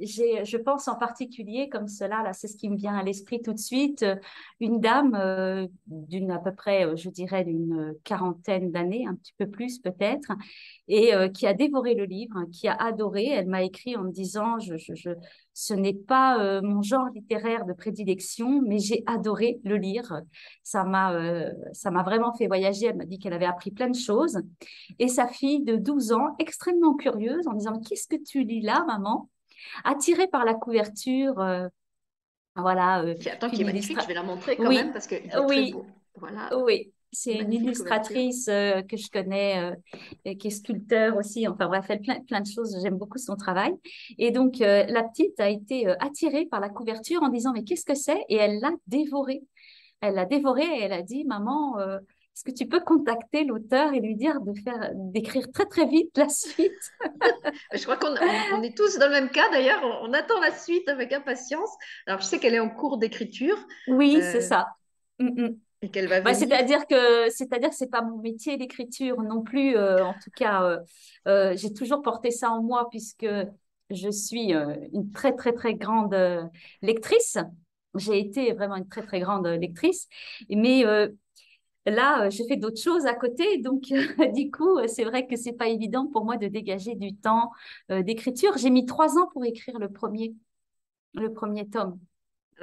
j'ai, 0.00 0.44
je 0.44 0.56
pense 0.56 0.88
en 0.88 0.96
particulier 0.96 1.68
comme 1.68 1.86
cela, 1.86 2.24
là, 2.24 2.32
c'est 2.32 2.48
ce 2.48 2.56
qui 2.56 2.68
me 2.68 2.76
vient 2.76 2.96
à 2.96 3.04
l'esprit 3.04 3.40
tout 3.42 3.52
de 3.52 3.60
suite, 3.60 4.04
une 4.58 4.80
dame 4.80 5.68
d'une 5.86 6.32
à 6.32 6.38
peu 6.38 6.52
près, 6.52 6.96
je 6.96 7.10
dirais, 7.10 7.44
d'une 7.44 7.94
quarantaine 8.02 8.72
d'années, 8.72 9.06
un 9.08 9.14
petit 9.14 9.34
peu 9.38 9.46
plus 9.46 9.78
peut-être, 9.78 10.32
et 10.88 11.12
qui 11.32 11.46
a 11.46 11.54
dévoré 11.54 11.94
le 11.94 12.04
livre, 12.04 12.44
qui 12.52 12.68
a 12.68 12.74
adoré. 12.74 13.28
Elle 13.28 13.46
m'a 13.46 13.62
écrit 13.62 13.96
en 13.96 14.02
me 14.02 14.10
disant, 14.10 14.31
je, 14.58 14.76
je, 14.76 15.10
ce 15.54 15.74
n'est 15.74 15.94
pas 15.94 16.42
euh, 16.42 16.60
mon 16.62 16.82
genre 16.82 17.06
littéraire 17.14 17.64
de 17.64 17.72
prédilection, 17.72 18.62
mais 18.62 18.78
j'ai 18.78 19.02
adoré 19.06 19.60
le 19.64 19.76
lire. 19.76 20.22
Ça 20.62 20.84
m'a, 20.84 21.12
euh, 21.14 21.50
ça 21.72 21.90
m'a 21.90 22.02
vraiment 22.02 22.32
fait 22.32 22.46
voyager. 22.46 22.86
Elle 22.86 22.96
m'a 22.96 23.04
dit 23.04 23.18
qu'elle 23.18 23.32
avait 23.32 23.46
appris 23.46 23.70
plein 23.70 23.88
de 23.88 23.96
choses. 23.96 24.38
Et 24.98 25.08
sa 25.08 25.26
fille 25.26 25.62
de 25.62 25.76
12 25.76 26.12
ans, 26.12 26.34
extrêmement 26.38 26.94
curieuse, 26.94 27.46
en 27.46 27.54
disant 27.54 27.80
Qu'est-ce 27.80 28.08
que 28.08 28.22
tu 28.22 28.44
lis 28.44 28.62
là, 28.62 28.84
maman? 28.86 29.28
Attirée 29.84 30.28
par 30.28 30.44
la 30.44 30.54
couverture. 30.54 31.38
Euh, 31.40 31.68
voilà. 32.56 33.04
Attends, 33.30 33.50
qui 33.50 33.62
est 33.62 33.64
magnifique, 33.64 34.00
je 34.00 34.06
vais 34.06 34.14
la 34.14 34.22
montrer 34.22 34.56
quand 34.56 34.68
même 34.68 34.92
parce 34.92 35.06
que 35.06 35.16
oui, 35.46 35.70
très 35.70 35.72
beau. 35.72 35.86
Voilà. 36.16 36.50
Oui, 36.58 36.91
c'est 37.12 37.34
une 37.34 37.52
illustratrice 37.52 38.48
euh, 38.48 38.80
que 38.82 38.96
je 38.96 39.10
connais, 39.10 39.74
euh, 40.26 40.34
qui 40.34 40.48
est 40.48 40.50
sculpteur 40.50 41.16
aussi. 41.16 41.46
Enfin 41.46 41.68
bref, 41.68 41.84
elle 41.90 41.98
fait 41.98 42.02
plein, 42.02 42.20
plein 42.20 42.40
de 42.40 42.46
choses. 42.46 42.74
J'aime 42.82 42.96
beaucoup 42.96 43.18
son 43.18 43.36
travail. 43.36 43.74
Et 44.18 44.30
donc, 44.30 44.62
euh, 44.62 44.84
la 44.88 45.02
petite 45.04 45.38
a 45.38 45.50
été 45.50 45.86
attirée 46.00 46.46
par 46.46 46.60
la 46.60 46.70
couverture 46.70 47.22
en 47.22 47.28
disant, 47.28 47.52
mais 47.52 47.64
qu'est-ce 47.64 47.84
que 47.84 47.94
c'est? 47.94 48.24
Et 48.30 48.36
elle 48.36 48.60
l'a 48.60 48.72
dévoré. 48.86 49.42
Elle 50.00 50.14
l'a 50.14 50.24
dévoré 50.24 50.64
et 50.64 50.82
elle 50.82 50.92
a 50.92 51.02
dit, 51.02 51.24
maman, 51.24 51.76
est-ce 51.78 52.44
que 52.44 52.50
tu 52.50 52.66
peux 52.66 52.80
contacter 52.80 53.44
l'auteur 53.44 53.92
et 53.92 54.00
lui 54.00 54.16
dire 54.16 54.40
de 54.40 54.52
faire, 54.58 54.90
d'écrire 54.94 55.52
très 55.52 55.66
très 55.66 55.86
vite 55.86 56.16
la 56.16 56.28
suite? 56.28 56.72
Je 57.72 57.82
crois 57.82 57.98
qu'on 57.98 58.14
on, 58.54 58.62
est 58.62 58.76
tous 58.76 58.98
dans 58.98 59.06
le 59.06 59.12
même 59.12 59.30
cas. 59.30 59.48
D'ailleurs, 59.50 59.82
on, 60.02 60.12
attend 60.12 60.40
la 60.40 60.50
suite 60.50 60.88
avec 60.88 61.12
impatience. 61.12 61.70
Alors, 62.06 62.20
je 62.20 62.26
sais 62.26 62.40
qu'elle 62.40 62.54
est 62.54 62.60
en 62.60 62.70
cours 62.70 62.98
d'écriture. 62.98 63.56
Oui, 63.86 64.18
c'est 64.22 64.40
ça. 64.40 64.66
Mm, 65.20 65.42
mm. 65.42 65.56
Et 65.82 66.06
va 66.06 66.20
bah, 66.20 66.32
c'est-à-dire 66.32 66.86
que 66.86 67.28
c'est-à-dire 67.30 67.70
que 67.70 67.74
c'est 67.74 67.90
pas 67.90 68.02
mon 68.02 68.18
métier 68.18 68.56
l'écriture 68.56 69.20
non 69.22 69.42
plus. 69.42 69.76
Euh, 69.76 70.04
en 70.04 70.14
tout 70.14 70.30
cas, 70.30 70.62
euh, 70.62 70.78
euh, 71.26 71.56
j'ai 71.56 71.72
toujours 71.72 72.02
porté 72.02 72.30
ça 72.30 72.52
en 72.52 72.62
moi 72.62 72.88
puisque 72.88 73.26
je 73.90 74.10
suis 74.10 74.52
une 74.52 75.10
très 75.12 75.34
très 75.34 75.52
très 75.52 75.74
grande 75.74 76.16
lectrice. 76.82 77.38
J'ai 77.96 78.20
été 78.20 78.52
vraiment 78.52 78.76
une 78.76 78.88
très 78.88 79.02
très 79.02 79.20
grande 79.20 79.46
lectrice, 79.46 80.08
mais 80.48 80.84
là, 81.84 82.30
je 82.30 82.42
fais 82.48 82.56
d'autres 82.56 82.80
choses 82.80 83.04
à 83.04 83.14
côté, 83.14 83.58
donc 83.58 83.82
du 84.34 84.50
coup, 84.52 84.78
c'est 84.86 85.04
vrai 85.04 85.26
que 85.26 85.36
c'est 85.36 85.52
pas 85.52 85.68
évident 85.68 86.06
pour 86.06 86.24
moi 86.24 86.36
de 86.36 86.46
dégager 86.46 86.94
du 86.94 87.16
temps 87.16 87.50
d'écriture. 87.90 88.56
J'ai 88.56 88.70
mis 88.70 88.86
trois 88.86 89.18
ans 89.18 89.28
pour 89.32 89.44
écrire 89.44 89.78
le 89.78 89.90
premier, 89.90 90.34
le 91.14 91.32
premier 91.32 91.68
tome. 91.68 91.98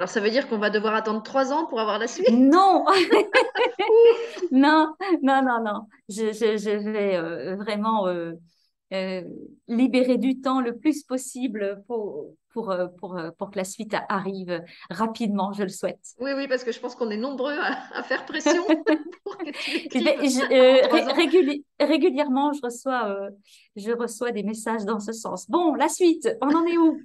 Alors, 0.00 0.08
ça 0.08 0.20
veut 0.20 0.30
dire 0.30 0.48
qu'on 0.48 0.56
va 0.56 0.70
devoir 0.70 0.94
attendre 0.94 1.22
trois 1.22 1.52
ans 1.52 1.66
pour 1.66 1.78
avoir 1.78 1.98
la 1.98 2.06
suite? 2.08 2.26
Non 2.30 2.86
Non, 4.50 4.94
non, 5.22 5.42
non, 5.42 5.62
non. 5.62 5.82
Je, 6.08 6.32
je, 6.32 6.90
vais 6.90 7.16
euh, 7.16 7.54
vraiment 7.56 8.06
euh, 8.06 8.32
euh, 8.94 9.22
libérer 9.68 10.16
du 10.16 10.40
temps 10.40 10.62
le 10.62 10.78
plus 10.78 11.02
possible 11.02 11.82
pour, 11.86 12.28
pour, 12.54 12.74
pour, 12.98 13.20
pour 13.36 13.50
que 13.50 13.58
la 13.58 13.64
suite 13.64 13.94
arrive 14.08 14.64
rapidement, 14.88 15.52
je 15.52 15.64
le 15.64 15.68
souhaite. 15.68 16.00
Oui, 16.18 16.30
oui, 16.34 16.48
parce 16.48 16.64
que 16.64 16.72
je 16.72 16.80
pense 16.80 16.94
qu'on 16.94 17.10
est 17.10 17.18
nombreux 17.18 17.58
à, 17.92 18.02
faire 18.02 18.24
pression 18.24 18.64
pour 19.22 19.36
que 19.36 19.50
tu 19.90 19.98
Régulièrement, 21.78 22.54
je 22.54 22.60
reçois, 22.62 23.18
je 23.76 23.92
reçois 23.92 24.32
des 24.32 24.44
messages 24.44 24.86
dans 24.86 24.98
ce 24.98 25.12
sens. 25.12 25.44
Bon, 25.50 25.74
la 25.74 25.90
suite, 25.90 26.26
on 26.40 26.48
en 26.48 26.64
est 26.64 26.78
où? 26.78 26.98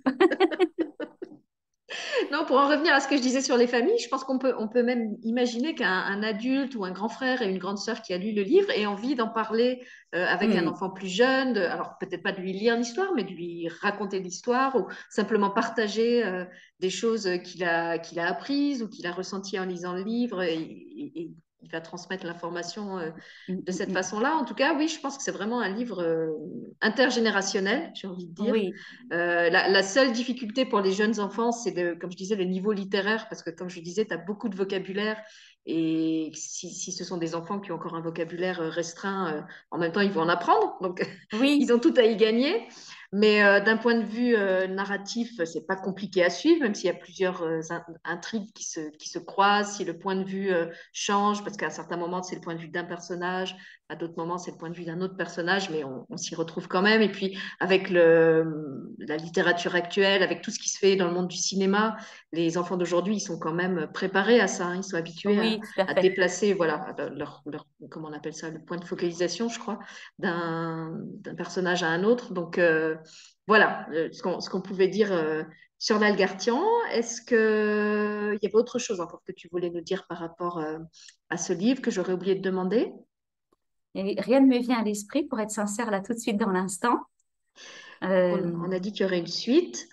Non, 2.31 2.45
pour 2.45 2.57
en 2.57 2.67
revenir 2.67 2.93
à 2.93 2.99
ce 2.99 3.07
que 3.07 3.15
je 3.15 3.21
disais 3.21 3.41
sur 3.41 3.57
les 3.57 3.67
familles, 3.67 3.99
je 3.99 4.07
pense 4.07 4.23
qu'on 4.23 4.39
peut, 4.39 4.55
on 4.57 4.67
peut 4.67 4.81
même 4.81 5.17
imaginer 5.21 5.75
qu'un 5.75 6.23
adulte 6.23 6.75
ou 6.75 6.83
un 6.83 6.91
grand 6.91 7.09
frère 7.09 7.41
et 7.41 7.49
une 7.49 7.59
grande 7.59 7.77
sœur 7.77 8.01
qui 8.01 8.13
a 8.13 8.17
lu 8.17 8.31
le 8.31 8.41
livre 8.41 8.71
ait 8.71 8.87
envie 8.87 9.13
d'en 9.13 9.29
parler 9.29 9.83
euh, 10.15 10.25
avec 10.25 10.55
un 10.55 10.63
hmm. 10.63 10.69
enfant 10.69 10.89
plus 10.89 11.09
jeune, 11.09 11.57
alors 11.57 11.97
peut-être 11.99 12.23
pas 12.23 12.31
de 12.31 12.41
lui 12.41 12.53
lire 12.53 12.75
l'histoire, 12.75 13.13
mais 13.15 13.23
de 13.23 13.29
lui 13.29 13.67
raconter 13.81 14.19
l'histoire 14.19 14.75
ou 14.75 14.87
simplement 15.09 15.51
partager 15.51 16.25
euh, 16.25 16.45
des 16.79 16.89
choses 16.89 17.29
qu'il 17.43 17.63
a, 17.63 17.99
qu'il 17.99 18.19
a 18.19 18.27
apprises 18.27 18.81
ou 18.81 18.89
qu'il 18.89 19.05
a 19.05 19.11
ressenties 19.11 19.59
en 19.59 19.65
lisant 19.65 19.93
le 19.93 20.03
livre 20.03 20.41
et, 20.41 21.31
il 21.65 21.71
va 21.71 21.81
transmettre 21.81 22.25
l'information 22.25 22.99
euh, 22.99 23.09
mm, 23.49 23.63
de 23.63 23.71
cette 23.71 23.89
mm, 23.89 23.91
mm. 23.91 23.95
façon-là. 23.95 24.35
En 24.35 24.45
tout 24.45 24.53
cas, 24.53 24.75
oui, 24.75 24.87
je 24.87 24.99
pense 24.99 25.17
que 25.17 25.23
c'est 25.23 25.31
vraiment 25.31 25.59
un 25.59 25.69
livre 25.69 26.01
euh, 26.01 26.31
intergénérationnel, 26.81 27.91
j'ai 27.95 28.07
envie 28.07 28.27
de 28.27 28.33
dire. 28.33 28.53
Euh, 29.11 29.49
la, 29.49 29.83
seule 29.83 30.11
difficulté 30.11 30.65
pour 30.65 30.79
les 30.81 30.91
jeunes 30.91 31.19
enfants, 31.19 31.51
c'est, 31.51 31.73
comme 31.99 32.11
je 32.11 32.17
disais, 32.17 32.35
le 32.35 32.45
niveau 32.45 32.71
littéraire, 32.71 33.27
parce 33.29 33.41
que 33.43 33.49
comme 33.49 33.69
je 33.69 33.79
disais, 33.79 34.05
tu 34.05 34.13
as 34.13 34.17
beaucoup 34.17 34.49
de 34.49 34.55
vocabulaire. 34.55 35.17
Et 35.67 36.31
si, 36.35 36.91
ce 36.91 37.03
sont 37.03 37.17
des 37.17 37.33
enfants 37.33 37.59
qui 37.59 37.71
ont 37.71 37.75
encore 37.75 37.95
un 37.95 38.01
vocabulaire 38.01 38.59
restreint, 38.59 39.45
en 39.71 39.79
même 39.79 39.91
temps, 39.91 40.01
ils 40.01 40.11
vont 40.11 40.21
en 40.21 40.29
apprendre. 40.29 40.77
Donc, 40.81 41.07
oui. 41.33 41.57
ils 41.61 41.73
ont 41.73 41.79
tout 41.79 41.93
à 41.97 42.03
y 42.03 42.15
gagner. 42.15 42.67
Mais 43.17 43.41
euh, 43.41 43.61
d'un 43.61 43.77
point 43.77 43.95
de 43.95 44.03
vue 44.03 44.35
euh, 44.35 44.67
narratif, 44.67 45.41
c'est 45.45 45.65
pas 45.65 45.77
compliqué 45.77 46.21
à 46.21 46.29
suivre, 46.29 46.63
même 46.63 46.75
s'il 46.75 46.87
y 46.87 46.89
a 46.89 46.93
plusieurs 46.93 47.43
euh, 47.43 47.61
intrigues 48.03 48.51
qui 48.53 48.65
se, 48.65 48.89
qui 48.97 49.07
se 49.07 49.19
croisent, 49.19 49.77
si 49.77 49.85
le 49.85 49.97
point 49.97 50.17
de 50.17 50.25
vue 50.25 50.51
change, 50.91 51.41
parce 51.45 51.55
qu'à 51.55 51.69
certains 51.69 51.95
moments, 51.95 52.23
c'est 52.23 52.35
le 52.35 52.41
point 52.41 52.55
de 52.55 52.59
vue 52.59 52.67
d'un 52.67 52.83
personnage, 52.83 53.55
à 53.87 53.95
d'autres 53.95 54.17
moments, 54.17 54.39
c'est 54.39 54.51
le 54.51 54.57
point 54.57 54.71
de 54.71 54.75
vue 54.75 54.85
d'un 54.85 54.99
autre 55.01 55.15
personnage, 55.15 55.69
mais 55.69 55.83
on, 55.83 56.17
s'y 56.17 56.33
retrouve 56.33 56.67
quand 56.67 56.81
même. 56.81 57.03
Et 57.03 57.11
puis, 57.11 57.37
avec 57.59 57.91
le, 57.91 58.91
la 58.97 59.15
littérature 59.15 59.75
actuelle, 59.75 60.23
avec 60.23 60.41
tout 60.41 60.49
ce 60.49 60.57
qui 60.57 60.69
se 60.69 60.79
fait 60.79 60.95
dans 60.95 61.07
le 61.07 61.13
monde 61.13 61.27
du 61.27 61.37
cinéma, 61.37 61.95
les 62.33 62.57
enfants 62.57 62.77
d'aujourd'hui, 62.77 63.17
ils 63.17 63.21
sont 63.21 63.37
quand 63.37 63.53
même 63.53 63.87
préparés 63.93 64.39
à 64.39 64.47
ça. 64.47 64.65
Hein. 64.65 64.77
ils 64.77 64.83
sont 64.83 64.97
habitués 64.97 65.59
à, 65.77 65.93
déplacer, 65.93 66.53
voilà, 66.53 66.95
leur, 67.13 67.43
leur, 67.45 67.67
comment 67.91 68.09
on 68.09 68.13
appelle 68.13 68.33
ça, 68.33 68.49
le 68.49 68.59
point 68.59 68.77
de 68.77 68.85
focalisation, 68.85 69.49
je 69.49 69.59
crois, 69.59 69.77
d'un 70.17 70.99
personnage 71.37 71.83
à 71.83 71.87
un 71.89 72.03
autre. 72.03 72.33
Donc, 72.33 72.59
voilà 73.47 73.87
euh, 73.91 74.09
ce 74.11 74.49
qu'on 74.49 74.61
pouvait 74.61 74.87
dire 74.87 75.11
euh, 75.11 75.43
sur 75.77 75.99
l'Algartian. 75.99 76.63
Est-ce 76.91 77.21
qu'il 77.21 78.39
y 78.41 78.45
avait 78.45 78.55
autre 78.55 78.79
chose 78.79 78.99
encore 78.99 79.21
que 79.25 79.31
tu 79.31 79.47
voulais 79.51 79.69
nous 79.69 79.81
dire 79.81 80.05
par 80.07 80.19
rapport 80.19 80.59
euh, 80.59 80.79
à 81.29 81.37
ce 81.37 81.53
livre 81.53 81.81
que 81.81 81.91
j'aurais 81.91 82.13
oublié 82.13 82.35
de 82.35 82.41
demander? 82.41 82.91
Rien 83.93 84.41
ne 84.41 84.47
me 84.47 84.59
vient 84.59 84.79
à 84.79 84.83
l'esprit, 84.83 85.23
pour 85.23 85.39
être 85.39 85.51
sincère, 85.51 85.89
là 85.89 86.01
tout 86.01 86.13
de 86.13 86.19
suite 86.19 86.37
dans 86.37 86.51
l'instant. 86.51 86.99
On, 88.01 88.71
a 88.71 88.79
dit 88.79 88.91
qu'il 88.91 89.03
y 89.03 89.05
aurait 89.05 89.19
une 89.19 89.27
suite. 89.27 89.87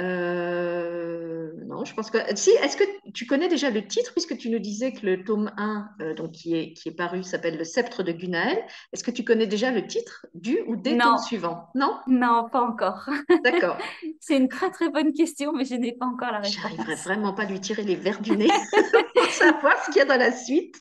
Euh, 0.00 1.52
non, 1.66 1.84
je 1.84 1.94
pense 1.94 2.10
que. 2.10 2.18
Si, 2.36 2.50
est-ce 2.50 2.76
que 2.76 2.84
tu 3.12 3.26
connais 3.26 3.48
déjà 3.48 3.70
le 3.70 3.86
titre, 3.86 4.12
puisque 4.12 4.36
tu 4.36 4.50
nous 4.50 4.58
disais 4.58 4.92
que 4.92 5.04
le 5.06 5.24
tome 5.24 5.52
1, 5.56 5.88
euh, 6.00 6.14
donc, 6.14 6.32
qui, 6.32 6.54
est, 6.56 6.72
qui 6.72 6.88
est 6.88 6.92
paru, 6.96 7.22
s'appelle 7.22 7.56
Le 7.56 7.64
Sceptre 7.64 8.02
de 8.02 8.12
Gunaël. 8.12 8.58
Est-ce 8.92 9.04
que 9.04 9.10
tu 9.10 9.24
connais 9.24 9.46
déjà 9.46 9.70
le 9.70 9.86
titre 9.86 10.26
du 10.34 10.58
ou 10.66 10.76
des 10.76 10.94
Non, 10.94 11.04
tomes 11.16 11.18
suivants? 11.18 11.68
Non? 11.74 11.96
non, 12.06 12.48
pas 12.50 12.62
encore. 12.62 13.08
D'accord. 13.44 13.78
C'est 14.20 14.36
une 14.36 14.48
très 14.48 14.70
très 14.70 14.88
bonne 14.90 15.12
question, 15.12 15.52
mais 15.52 15.64
je 15.64 15.74
n'ai 15.74 15.92
pas 15.92 16.06
encore 16.06 16.32
la 16.32 16.42
J'arriverai 16.42 16.82
réponse. 16.84 17.04
vraiment 17.04 17.32
pas 17.32 17.42
à 17.42 17.46
lui 17.46 17.60
tirer 17.60 17.82
les 17.82 17.96
vers 17.96 18.20
du 18.20 18.36
nez 18.36 18.48
pour 19.14 19.26
savoir 19.26 19.76
ce 19.84 19.90
qu'il 19.90 19.96
y 19.96 20.00
a 20.00 20.04
dans 20.06 20.18
la 20.18 20.32
suite. 20.32 20.76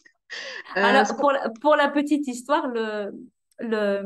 Euh, 0.77 0.83
Alors, 0.83 1.15
pour 1.17 1.31
la, 1.31 1.49
pour 1.61 1.75
la 1.75 1.89
petite 1.89 2.27
histoire, 2.27 2.67
le, 2.67 3.11
le, 3.59 4.01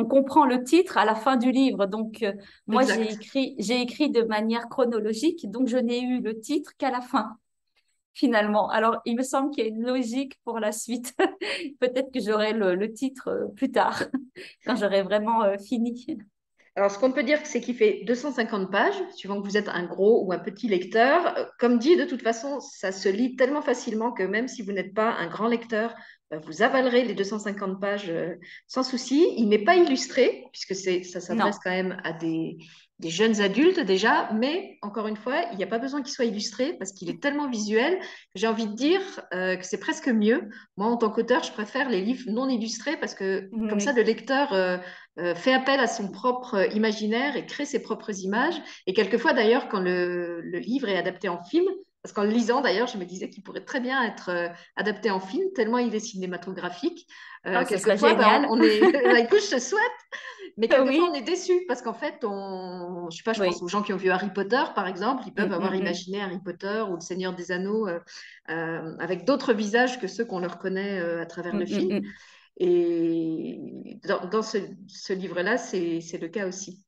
on 0.00 0.04
comprend 0.06 0.44
le 0.44 0.64
titre 0.64 0.98
à 0.98 1.04
la 1.04 1.14
fin 1.14 1.36
du 1.36 1.52
livre. 1.52 1.86
Donc, 1.86 2.22
euh, 2.22 2.32
moi, 2.66 2.82
j'ai 2.84 3.12
écrit, 3.12 3.54
j'ai 3.58 3.80
écrit 3.80 4.10
de 4.10 4.22
manière 4.22 4.68
chronologique, 4.68 5.50
donc 5.50 5.68
je 5.68 5.76
n'ai 5.76 6.00
eu 6.00 6.20
le 6.20 6.40
titre 6.40 6.72
qu'à 6.78 6.90
la 6.90 7.00
fin, 7.00 7.36
finalement. 8.14 8.70
Alors, 8.70 9.00
il 9.04 9.16
me 9.16 9.22
semble 9.22 9.50
qu'il 9.50 9.64
y 9.64 9.66
a 9.66 9.70
une 9.70 9.82
logique 9.82 10.38
pour 10.44 10.58
la 10.58 10.72
suite. 10.72 11.14
Peut-être 11.80 12.12
que 12.12 12.20
j'aurai 12.20 12.52
le, 12.52 12.74
le 12.74 12.92
titre 12.92 13.28
euh, 13.28 13.46
plus 13.54 13.70
tard, 13.70 14.04
quand 14.64 14.76
j'aurai 14.76 15.02
vraiment 15.02 15.42
euh, 15.42 15.58
fini. 15.58 16.18
Alors, 16.76 16.90
ce 16.90 16.98
qu'on 16.98 17.12
peut 17.12 17.24
dire, 17.24 17.40
c'est 17.44 17.60
qu'il 17.60 17.74
fait 17.74 18.04
250 18.06 18.70
pages, 18.70 18.94
suivant 19.14 19.42
que 19.42 19.46
vous 19.46 19.56
êtes 19.56 19.68
un 19.68 19.84
gros 19.84 20.24
ou 20.24 20.32
un 20.32 20.38
petit 20.38 20.68
lecteur. 20.68 21.50
Comme 21.58 21.78
dit, 21.78 21.96
de 21.96 22.04
toute 22.04 22.22
façon, 22.22 22.60
ça 22.60 22.92
se 22.92 23.08
lit 23.08 23.36
tellement 23.36 23.60
facilement 23.60 24.12
que 24.12 24.22
même 24.22 24.48
si 24.48 24.62
vous 24.62 24.72
n'êtes 24.72 24.94
pas 24.94 25.10
un 25.10 25.26
grand 25.26 25.48
lecteur, 25.48 25.94
vous 26.30 26.62
avalerez 26.62 27.04
les 27.04 27.14
250 27.14 27.80
pages 27.80 28.08
euh, 28.08 28.34
sans 28.66 28.82
souci. 28.82 29.34
Il 29.36 29.48
n'est 29.48 29.64
pas 29.64 29.76
illustré, 29.76 30.44
puisque 30.52 30.74
c'est, 30.74 31.02
ça 31.02 31.20
s'adresse 31.20 31.58
quand 31.62 31.70
même 31.70 32.00
à 32.04 32.12
des, 32.12 32.58
des 33.00 33.10
jeunes 33.10 33.40
adultes 33.40 33.80
déjà, 33.80 34.30
mais 34.32 34.78
encore 34.82 35.08
une 35.08 35.16
fois, 35.16 35.42
il 35.52 35.58
n'y 35.58 35.64
a 35.64 35.66
pas 35.66 35.78
besoin 35.78 36.02
qu'il 36.02 36.12
soit 36.12 36.26
illustré 36.26 36.74
parce 36.74 36.92
qu'il 36.92 37.08
est 37.08 37.20
tellement 37.20 37.48
visuel 37.48 37.98
j'ai 38.34 38.46
envie 38.46 38.66
de 38.66 38.74
dire 38.74 39.00
euh, 39.34 39.56
que 39.56 39.64
c'est 39.64 39.80
presque 39.80 40.08
mieux. 40.08 40.50
Moi, 40.76 40.86
en 40.86 40.96
tant 40.96 41.10
qu'auteur, 41.10 41.42
je 41.42 41.52
préfère 41.52 41.88
les 41.88 42.02
livres 42.02 42.30
non 42.30 42.48
illustrés 42.48 42.96
parce 42.98 43.14
que 43.14 43.48
comme 43.68 43.80
ça, 43.80 43.92
le 43.92 44.02
lecteur 44.02 44.52
euh, 44.52 44.76
euh, 45.18 45.34
fait 45.34 45.52
appel 45.52 45.80
à 45.80 45.86
son 45.86 46.10
propre 46.10 46.54
euh, 46.54 46.66
imaginaire 46.68 47.36
et 47.36 47.44
crée 47.44 47.64
ses 47.64 47.82
propres 47.82 48.20
images. 48.20 48.60
Et 48.86 48.92
quelquefois, 48.92 49.32
d'ailleurs, 49.32 49.68
quand 49.68 49.80
le, 49.80 50.40
le 50.40 50.58
livre 50.58 50.88
est 50.88 50.96
adapté 50.96 51.28
en 51.28 51.42
film, 51.42 51.66
parce 52.02 52.12
qu'en 52.14 52.24
le 52.24 52.30
lisant, 52.30 52.60
d'ailleurs, 52.62 52.86
je 52.86 52.96
me 52.98 53.04
disais 53.04 53.28
qu'il 53.28 53.42
pourrait 53.42 53.64
très 53.64 53.80
bien 53.80 54.02
être 54.04 54.30
euh, 54.30 54.48
adapté 54.76 55.10
en 55.10 55.20
film, 55.20 55.44
tellement 55.54 55.78
il 55.78 55.94
est 55.94 56.00
cinématographique. 56.00 57.06
Euh, 57.46 57.64
serait 57.76 57.98
quelquefois, 57.98 58.14
ben, 58.14 58.24
génial. 58.24 58.46
on, 58.48 58.58
on 58.58 58.62
est, 58.62 58.80
bah, 59.08 59.20
écoute, 59.20 59.40
je 59.42 59.56
te 59.56 59.60
souhaite, 59.60 59.82
mais 60.56 60.68
quelquefois, 60.68 61.10
on 61.10 61.14
est 61.14 61.22
déçu 61.22 61.52
parce 61.68 61.82
qu'en 61.82 61.92
fait, 61.94 62.24
on, 62.24 63.08
je 63.10 63.16
sais 63.18 63.22
pas, 63.22 63.32
je 63.32 63.42
pense 63.42 63.62
aux 63.62 63.68
gens 63.68 63.82
qui 63.82 63.92
ont 63.92 63.96
vu 63.96 64.10
Harry 64.10 64.30
Potter, 64.32 64.62
par 64.74 64.86
exemple, 64.86 65.24
ils 65.26 65.34
peuvent 65.34 65.48
Mm, 65.48 65.52
avoir 65.52 65.72
mm, 65.72 65.76
mm. 65.76 65.80
imaginé 65.80 66.20
Harry 66.22 66.38
Potter 66.42 66.84
ou 66.88 66.94
le 66.94 67.00
Seigneur 67.00 67.34
des 67.34 67.52
Anneaux 67.52 67.86
euh, 67.88 68.00
euh, 68.50 68.96
avec 68.98 69.24
d'autres 69.24 69.52
visages 69.52 70.00
que 70.00 70.06
ceux 70.08 70.24
qu'on 70.24 70.38
leur 70.40 70.58
connaît 70.58 71.00
à 71.00 71.26
travers 71.26 71.54
Mm, 71.54 71.58
le 71.58 71.66
film. 71.66 72.02
Et 72.56 73.58
dans, 74.04 74.26
dans 74.28 74.42
ce, 74.42 74.58
ce 74.88 75.12
livre-là, 75.12 75.56
c'est 75.58 76.00
le 76.20 76.28
cas 76.28 76.46
aussi. 76.46 76.82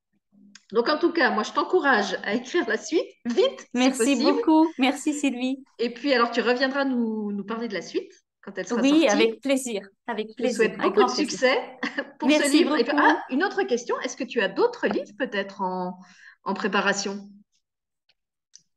Donc, 0.73 0.89
en 0.89 0.99
tout 0.99 1.13
cas, 1.13 1.31
moi, 1.31 1.43
je 1.43 1.53
t'encourage 1.53 2.17
à 2.25 2.35
écrire 2.35 2.67
la 2.69 2.79
suite, 2.79 3.07
vite, 3.27 3.67
Merci 3.75 4.17
beaucoup. 4.23 4.67
Merci 4.79 5.13
Sylvie. 5.15 5.63
Et 5.79 5.91
puis, 5.93 6.13
alors, 6.15 6.31
tu 6.31 6.41
reviendras 6.41 6.85
nous, 6.85 7.31
nous 7.33 7.45
parler 7.45 7.69
de 7.69 7.75
la 7.75 7.83
suite 7.83 8.11
quand 8.43 8.57
elle 8.57 8.67
sera 8.67 8.81
Oui, 8.81 8.91
sortie. 8.91 9.09
avec 9.09 9.41
plaisir. 9.41 9.87
Avec 10.07 10.29
Je 10.31 10.35
plaisir. 10.35 10.57
souhaite 10.57 10.73
Avec 10.81 10.83
beaucoup 10.95 11.01
de 11.03 11.15
plaisir. 11.15 11.31
succès 11.31 11.61
pour 12.19 12.31
ce 12.31 12.51
livre. 12.51 12.77
Et 12.79 12.85
puis, 12.85 12.97
ah, 12.99 13.23
une 13.31 13.45
autre 13.45 13.63
question, 13.65 13.95
est-ce 14.01 14.17
que 14.17 14.25
tu 14.25 14.41
as 14.41 14.49
d'autres 14.49 14.87
livres 14.89 15.13
peut-être 15.19 15.61
en, 15.61 15.99
en 16.45 16.55
préparation? 16.55 17.29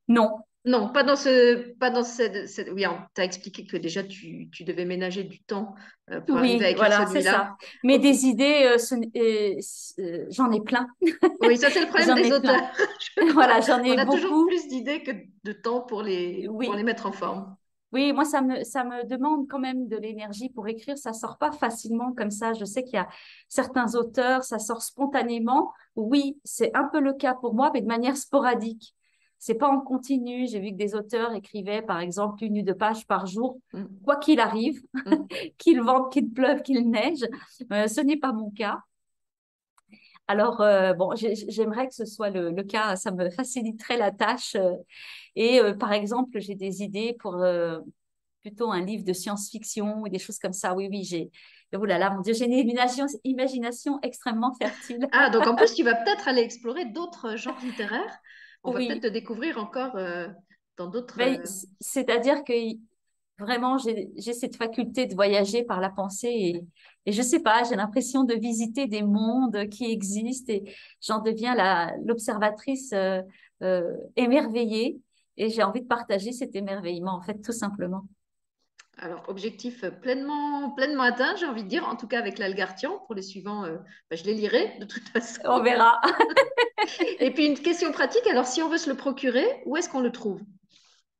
Non. 0.07 0.29
Non, 0.65 0.89
pas 0.89 1.03
dans 1.03 1.15
ce, 1.15 1.73
pas 1.73 1.91
dans 1.91 2.03
cette, 2.03 2.47
cette- 2.47 2.69
oui, 2.71 2.83
tu 3.13 3.21
as 3.21 3.23
expliqué 3.23 3.65
que 3.65 3.77
déjà 3.77 4.03
tu, 4.03 4.49
tu 4.51 4.63
devais 4.63 4.85
ménager 4.85 5.23
du 5.23 5.41
temps 5.43 5.75
euh, 6.09 6.21
pour 6.21 6.37
arriver 6.37 6.55
Oui, 6.65 6.71
écrire 6.71 6.75
voilà, 6.77 7.05
c'est 7.07 7.21
ça. 7.21 7.55
Mais 7.83 7.99
des 7.99 8.25
idées, 8.25 8.71
euh, 8.73 8.77
ce 8.79 8.95
euh, 10.01 10.25
j'en 10.29 10.51
ai 10.51 10.61
plein. 10.61 10.87
Oui, 11.41 11.57
ça 11.57 11.69
c'est 11.69 11.81
le 11.81 11.87
problème 11.87 12.15
des 12.15 12.31
auteurs, 12.31 12.71
je. 13.17 13.21
Voilà, 13.33 13.61
j'en 13.61 13.79
On 13.79 13.83
ai 13.83 13.97
a 13.99 14.05
toujours 14.05 14.47
plus 14.47 14.67
d'idées 14.67 15.03
que 15.03 15.11
de 15.43 15.51
temps 15.51 15.81
pour 15.81 16.01
les, 16.01 16.47
pour 16.47 16.61
les 16.61 16.69
Oui. 16.69 16.83
mettre 16.83 17.05
en 17.05 17.11
forme. 17.11 17.55
Oui, 17.91 18.11
moi, 18.11 18.25
ça 18.25 18.41
me, 18.41 18.63
ça 18.63 18.83
me 18.83 19.05
demande 19.05 19.47
quand 19.47 19.59
même 19.59 19.87
de 19.87 19.95
l'énergie 19.95 20.49
pour 20.49 20.67
écrire. 20.67 20.97
Ça 20.97 21.13
sort 21.13 21.37
pas 21.37 21.51
facilement 21.51 22.11
comme 22.13 22.31
ça. 22.31 22.53
Je 22.53 22.65
sais 22.65 22.83
qu'il 22.83 22.95
y 22.95 22.97
a 22.97 23.07
certains 23.47 23.95
auteurs, 23.95 24.43
ça 24.43 24.59
sort 24.59 24.81
spontanément. 24.81 25.71
Oui, 25.95 26.37
c'est 26.43 26.75
un 26.75 26.89
peu 26.91 26.99
le 26.99 27.13
cas 27.13 27.35
pour 27.35 27.53
moi, 27.53 27.71
mais 27.73 27.81
de 27.81 27.87
manière 27.87 28.17
sporadique. 28.17 28.93
C'est 29.39 29.55
pas 29.55 29.69
en 29.69 29.79
continu. 29.81 30.47
J'ai 30.47 30.59
vu 30.59 30.71
que 30.71 30.75
des 30.77 30.95
auteurs 30.95 31.33
écrivaient, 31.33 31.81
par 31.81 31.99
exemple, 31.99 32.43
une 32.43 32.59
ou 32.59 32.61
deux 32.63 32.75
pages 32.75 33.05
par 33.07 33.25
jour, 33.27 33.59
Mm, 33.73 33.83
quoi 34.03 34.15
qu'il 34.17 34.39
arrive, 34.39 34.81
mm. 34.93 35.01
qu'il 35.57 35.81
vente, 35.81 36.11
qu'il 36.11 36.31
pleuve, 36.31 36.61
qu'il 36.63 36.89
neige. 36.89 37.25
Euh, 37.71 37.87
ce 37.87 38.01
n'est 38.01 38.17
pas 38.17 38.33
mon 38.33 38.49
cas. 38.51 38.79
Alors, 40.27 40.61
euh, 40.61 40.93
bon, 40.93 41.15
j'ai- 41.15 41.35
j'aimerais 41.35 41.87
que 41.87 41.93
ce 41.93 42.05
soit 42.05 42.29
le, 42.31 42.49
le 42.51 42.63
cas. 42.63 42.95
Ça 42.95 43.11
me 43.11 43.29
faciliterait 43.29 43.97
la 43.97 44.11
tâche. 44.11 44.55
euh, 44.55 44.73
et 45.35 45.59
par 45.79 45.91
exemple, 45.93 46.39
j'ai 46.39 46.55
des 46.55 46.81
idées 46.81 47.15
pour 47.19 47.43
plutôt 48.41 48.71
un 48.71 48.81
livre 48.81 49.03
de 49.03 49.11
science-fiction 49.13 50.01
ou 50.01 50.09
des 50.09 50.19
choses 50.19 50.37
comme 50.39 50.53
ça. 50.53 50.75
Oui, 50.75 50.87
oui, 50.89 51.03
j'ai. 51.03 51.31
Oh 51.75 51.83
là 51.83 51.97
là, 51.97 52.09
mon 52.11 52.21
Dieu, 52.21 52.33
j'ai 52.33 52.45
une 52.45 52.53
imagination, 52.53 53.05
imagination 53.23 53.99
extrêmement 54.01 54.53
fertile. 54.53 55.07
Ah, 55.11 55.29
donc 55.29 55.45
en 55.47 55.55
plus, 55.55 55.73
tu 55.75 55.83
vas 55.83 55.95
peut-être 55.95 56.27
aller 56.27 56.41
explorer 56.41 56.85
d'autres 56.85 57.35
genres 57.35 57.57
littéraires. 57.63 58.17
On 58.65 58.71
va 58.71 58.81
peut-être 58.81 59.03
te 59.03 59.07
Oui, 59.07 59.11
découvrir 59.13 59.57
encore 59.57 59.95
euh, 59.95 60.27
dans 60.77 60.87
d'autres. 60.87 61.19
ben, 61.19 61.37
euh, 61.39 61.43
c'est-à-dire 61.79 62.43
que 62.43 62.53
vraiment, 63.39 63.77
j'ai 63.77 64.33
cette 64.33 64.55
faculté 64.57 65.05
de 65.07 65.15
voyager 65.15 65.63
par 65.63 65.79
la 65.81 65.89
pensée 65.89 66.29
et, 66.29 66.65
et 67.05 67.11
je 67.13 67.21
sais 67.21 67.39
pas, 67.41 67.63
j'ai 67.63 67.75
l'impression 67.75 68.23
de 68.23 68.33
visiter 68.35 68.87
des 68.87 69.03
mondes 69.03 69.69
qui 69.69 69.91
existent 69.91 70.53
et 70.53 70.63
j'en 71.01 71.19
deviens 71.21 71.55
l'observatrice 72.05 72.91
euh, 72.93 73.21
euh, 73.63 73.93
émerveillée 74.15 74.99
et 75.37 75.49
j'ai 75.49 75.63
envie 75.63 75.81
de 75.81 75.87
partager 75.87 76.31
cet 76.31 76.55
émerveillement, 76.55 77.15
en 77.15 77.21
fait, 77.21 77.41
tout 77.41 77.53
simplement. 77.53 78.05
Alors, 78.97 79.23
objectif 79.27 79.85
pleinement, 80.01 80.71
pleinement 80.71 81.03
atteint, 81.03 81.35
j'ai 81.35 81.45
envie 81.45 81.63
de 81.63 81.67
dire, 81.67 81.87
en 81.87 81.95
tout 81.95 82.07
cas 82.07 82.19
avec 82.19 82.37
l'Algartian. 82.37 82.99
Pour 83.05 83.15
les 83.15 83.21
suivants, 83.21 83.65
euh, 83.65 83.77
bah, 84.09 84.15
je 84.15 84.23
les 84.23 84.33
lirai 84.33 84.77
de 84.79 84.85
toute 84.85 85.07
façon. 85.09 85.41
On 85.45 85.61
verra. 85.61 85.99
Et 87.19 87.31
puis 87.31 87.45
une 87.45 87.59
question 87.59 87.91
pratique, 87.91 88.25
alors 88.27 88.45
si 88.45 88.61
on 88.61 88.69
veut 88.69 88.77
se 88.77 88.89
le 88.89 88.95
procurer, 88.95 89.45
où 89.65 89.75
est-ce 89.75 89.89
qu'on 89.89 90.01
le 90.01 90.11
trouve? 90.11 90.41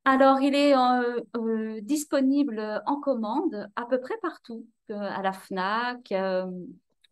Alors, 0.06 0.40
il 0.40 0.54
est 0.54 0.76
euh, 0.76 1.20
euh, 1.36 1.80
disponible 1.82 2.82
en 2.86 3.00
commande 3.00 3.70
à 3.76 3.86
peu 3.86 4.00
près 4.00 4.16
partout, 4.22 4.66
euh, 4.92 4.96
à 4.96 5.24
la 5.24 5.34
Fnac, 5.34 6.12
euh, 6.12 6.46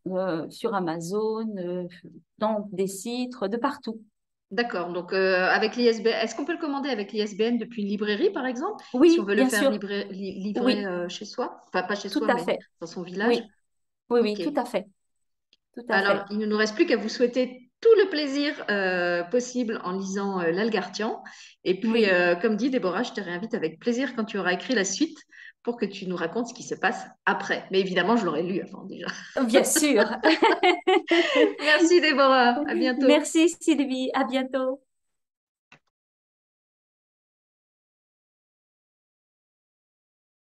euh, 0.08 0.50
sur 0.50 0.76
Amazon, 0.76 1.48
euh, 1.58 1.88
dans 2.38 2.70
des 2.72 2.88
sites, 2.88 3.42
de 3.44 3.58
partout. 3.58 4.02
D'accord, 4.54 4.92
donc 4.94 5.14
euh, 5.14 5.48
avec 5.50 5.76
l'ISBN, 5.76 6.10
est-ce 6.22 6.36
qu'on 6.36 6.46
peut 6.46 6.54
le 6.54 6.60
commander 6.60 6.90
avec 6.90 7.12
l'ISBN 7.12 7.58
depuis 7.58 7.82
une 7.82 7.88
librairie, 7.88 8.30
par 8.32 8.46
exemple, 8.46 8.84
si 9.06 9.20
on 9.20 9.24
Oui, 9.24 9.26
veut 9.26 9.34
le 9.36 9.46
bien 9.46 9.50
faire 9.50 9.66
sûr. 9.68 9.72
livrer, 9.72 10.06
li- 10.12 10.40
livrer, 10.44 10.86
Oui, 10.86 10.86
euh, 10.86 11.10
chez 11.10 11.26
soi? 11.26 11.64
Enfin, 11.68 11.82
pas 11.84 11.96
chez 11.96 12.10
tout 12.12 12.24
soi, 12.24 12.30
à 12.30 12.38
mais 12.38 12.46
fait. 12.46 12.60
dans 12.80 12.86
son 12.88 13.02
village? 13.02 13.38
Oui, 13.38 13.52
oui, 14.10 14.22
oui, 14.22 14.40
Ok. 14.40 14.42
tout 14.42 14.54
à 14.58 14.66
fait. 14.66 14.88
Tout 15.74 15.86
à 15.90 16.00
Alors, 16.00 16.26
fait. 16.26 16.28
il 16.32 16.38
ne 16.40 16.46
nous 16.46 16.58
reste 16.58 16.76
plus 16.76 16.86
qu'à 16.86 16.98
vous 16.98 17.10
souhaiter 17.10 17.70
tout 17.82 17.90
le 17.98 18.10
plaisir 18.10 18.64
euh, 18.70 19.24
possible 19.24 19.80
en 19.84 19.92
lisant 19.98 20.40
euh, 20.42 20.52
l'Algartian. 20.52 21.22
Et 21.66 21.80
puis, 21.80 22.06
Oui, 22.06 22.10
euh, 22.10 22.36
comme 22.36 22.56
dit 22.56 22.70
Déborah, 22.70 23.04
je 23.04 23.12
te 23.12 23.22
réinvite 23.22 23.54
avec 23.54 23.80
plaisir 23.80 24.16
quand 24.16 24.24
tu 24.26 24.38
auras 24.38 24.54
écrit 24.54 24.74
la 24.74 24.86
suite 24.86 25.18
pour 25.64 25.78
que 25.78 25.86
tu 25.86 26.06
nous 26.08 26.16
racontes 26.16 26.50
ce 26.50 26.54
qui 26.54 26.64
se 26.64 26.76
passe 26.76 27.06
après. 27.26 27.66
Mais 27.72 27.80
évidemment, 27.80 28.18
je 28.18 28.26
l'aurais 28.26 28.44
lu 28.44 28.62
avant 28.62 28.84
déjà. 28.84 29.08
bien 29.48 29.64
sûr. 29.64 30.04
Merci 31.62 32.02
Déborah, 32.02 32.62
à 32.68 32.76
bientôt. 32.76 33.08
Merci 33.08 33.50
Sylvie, 33.50 34.12
à 34.14 34.26
bientôt. 34.26 34.83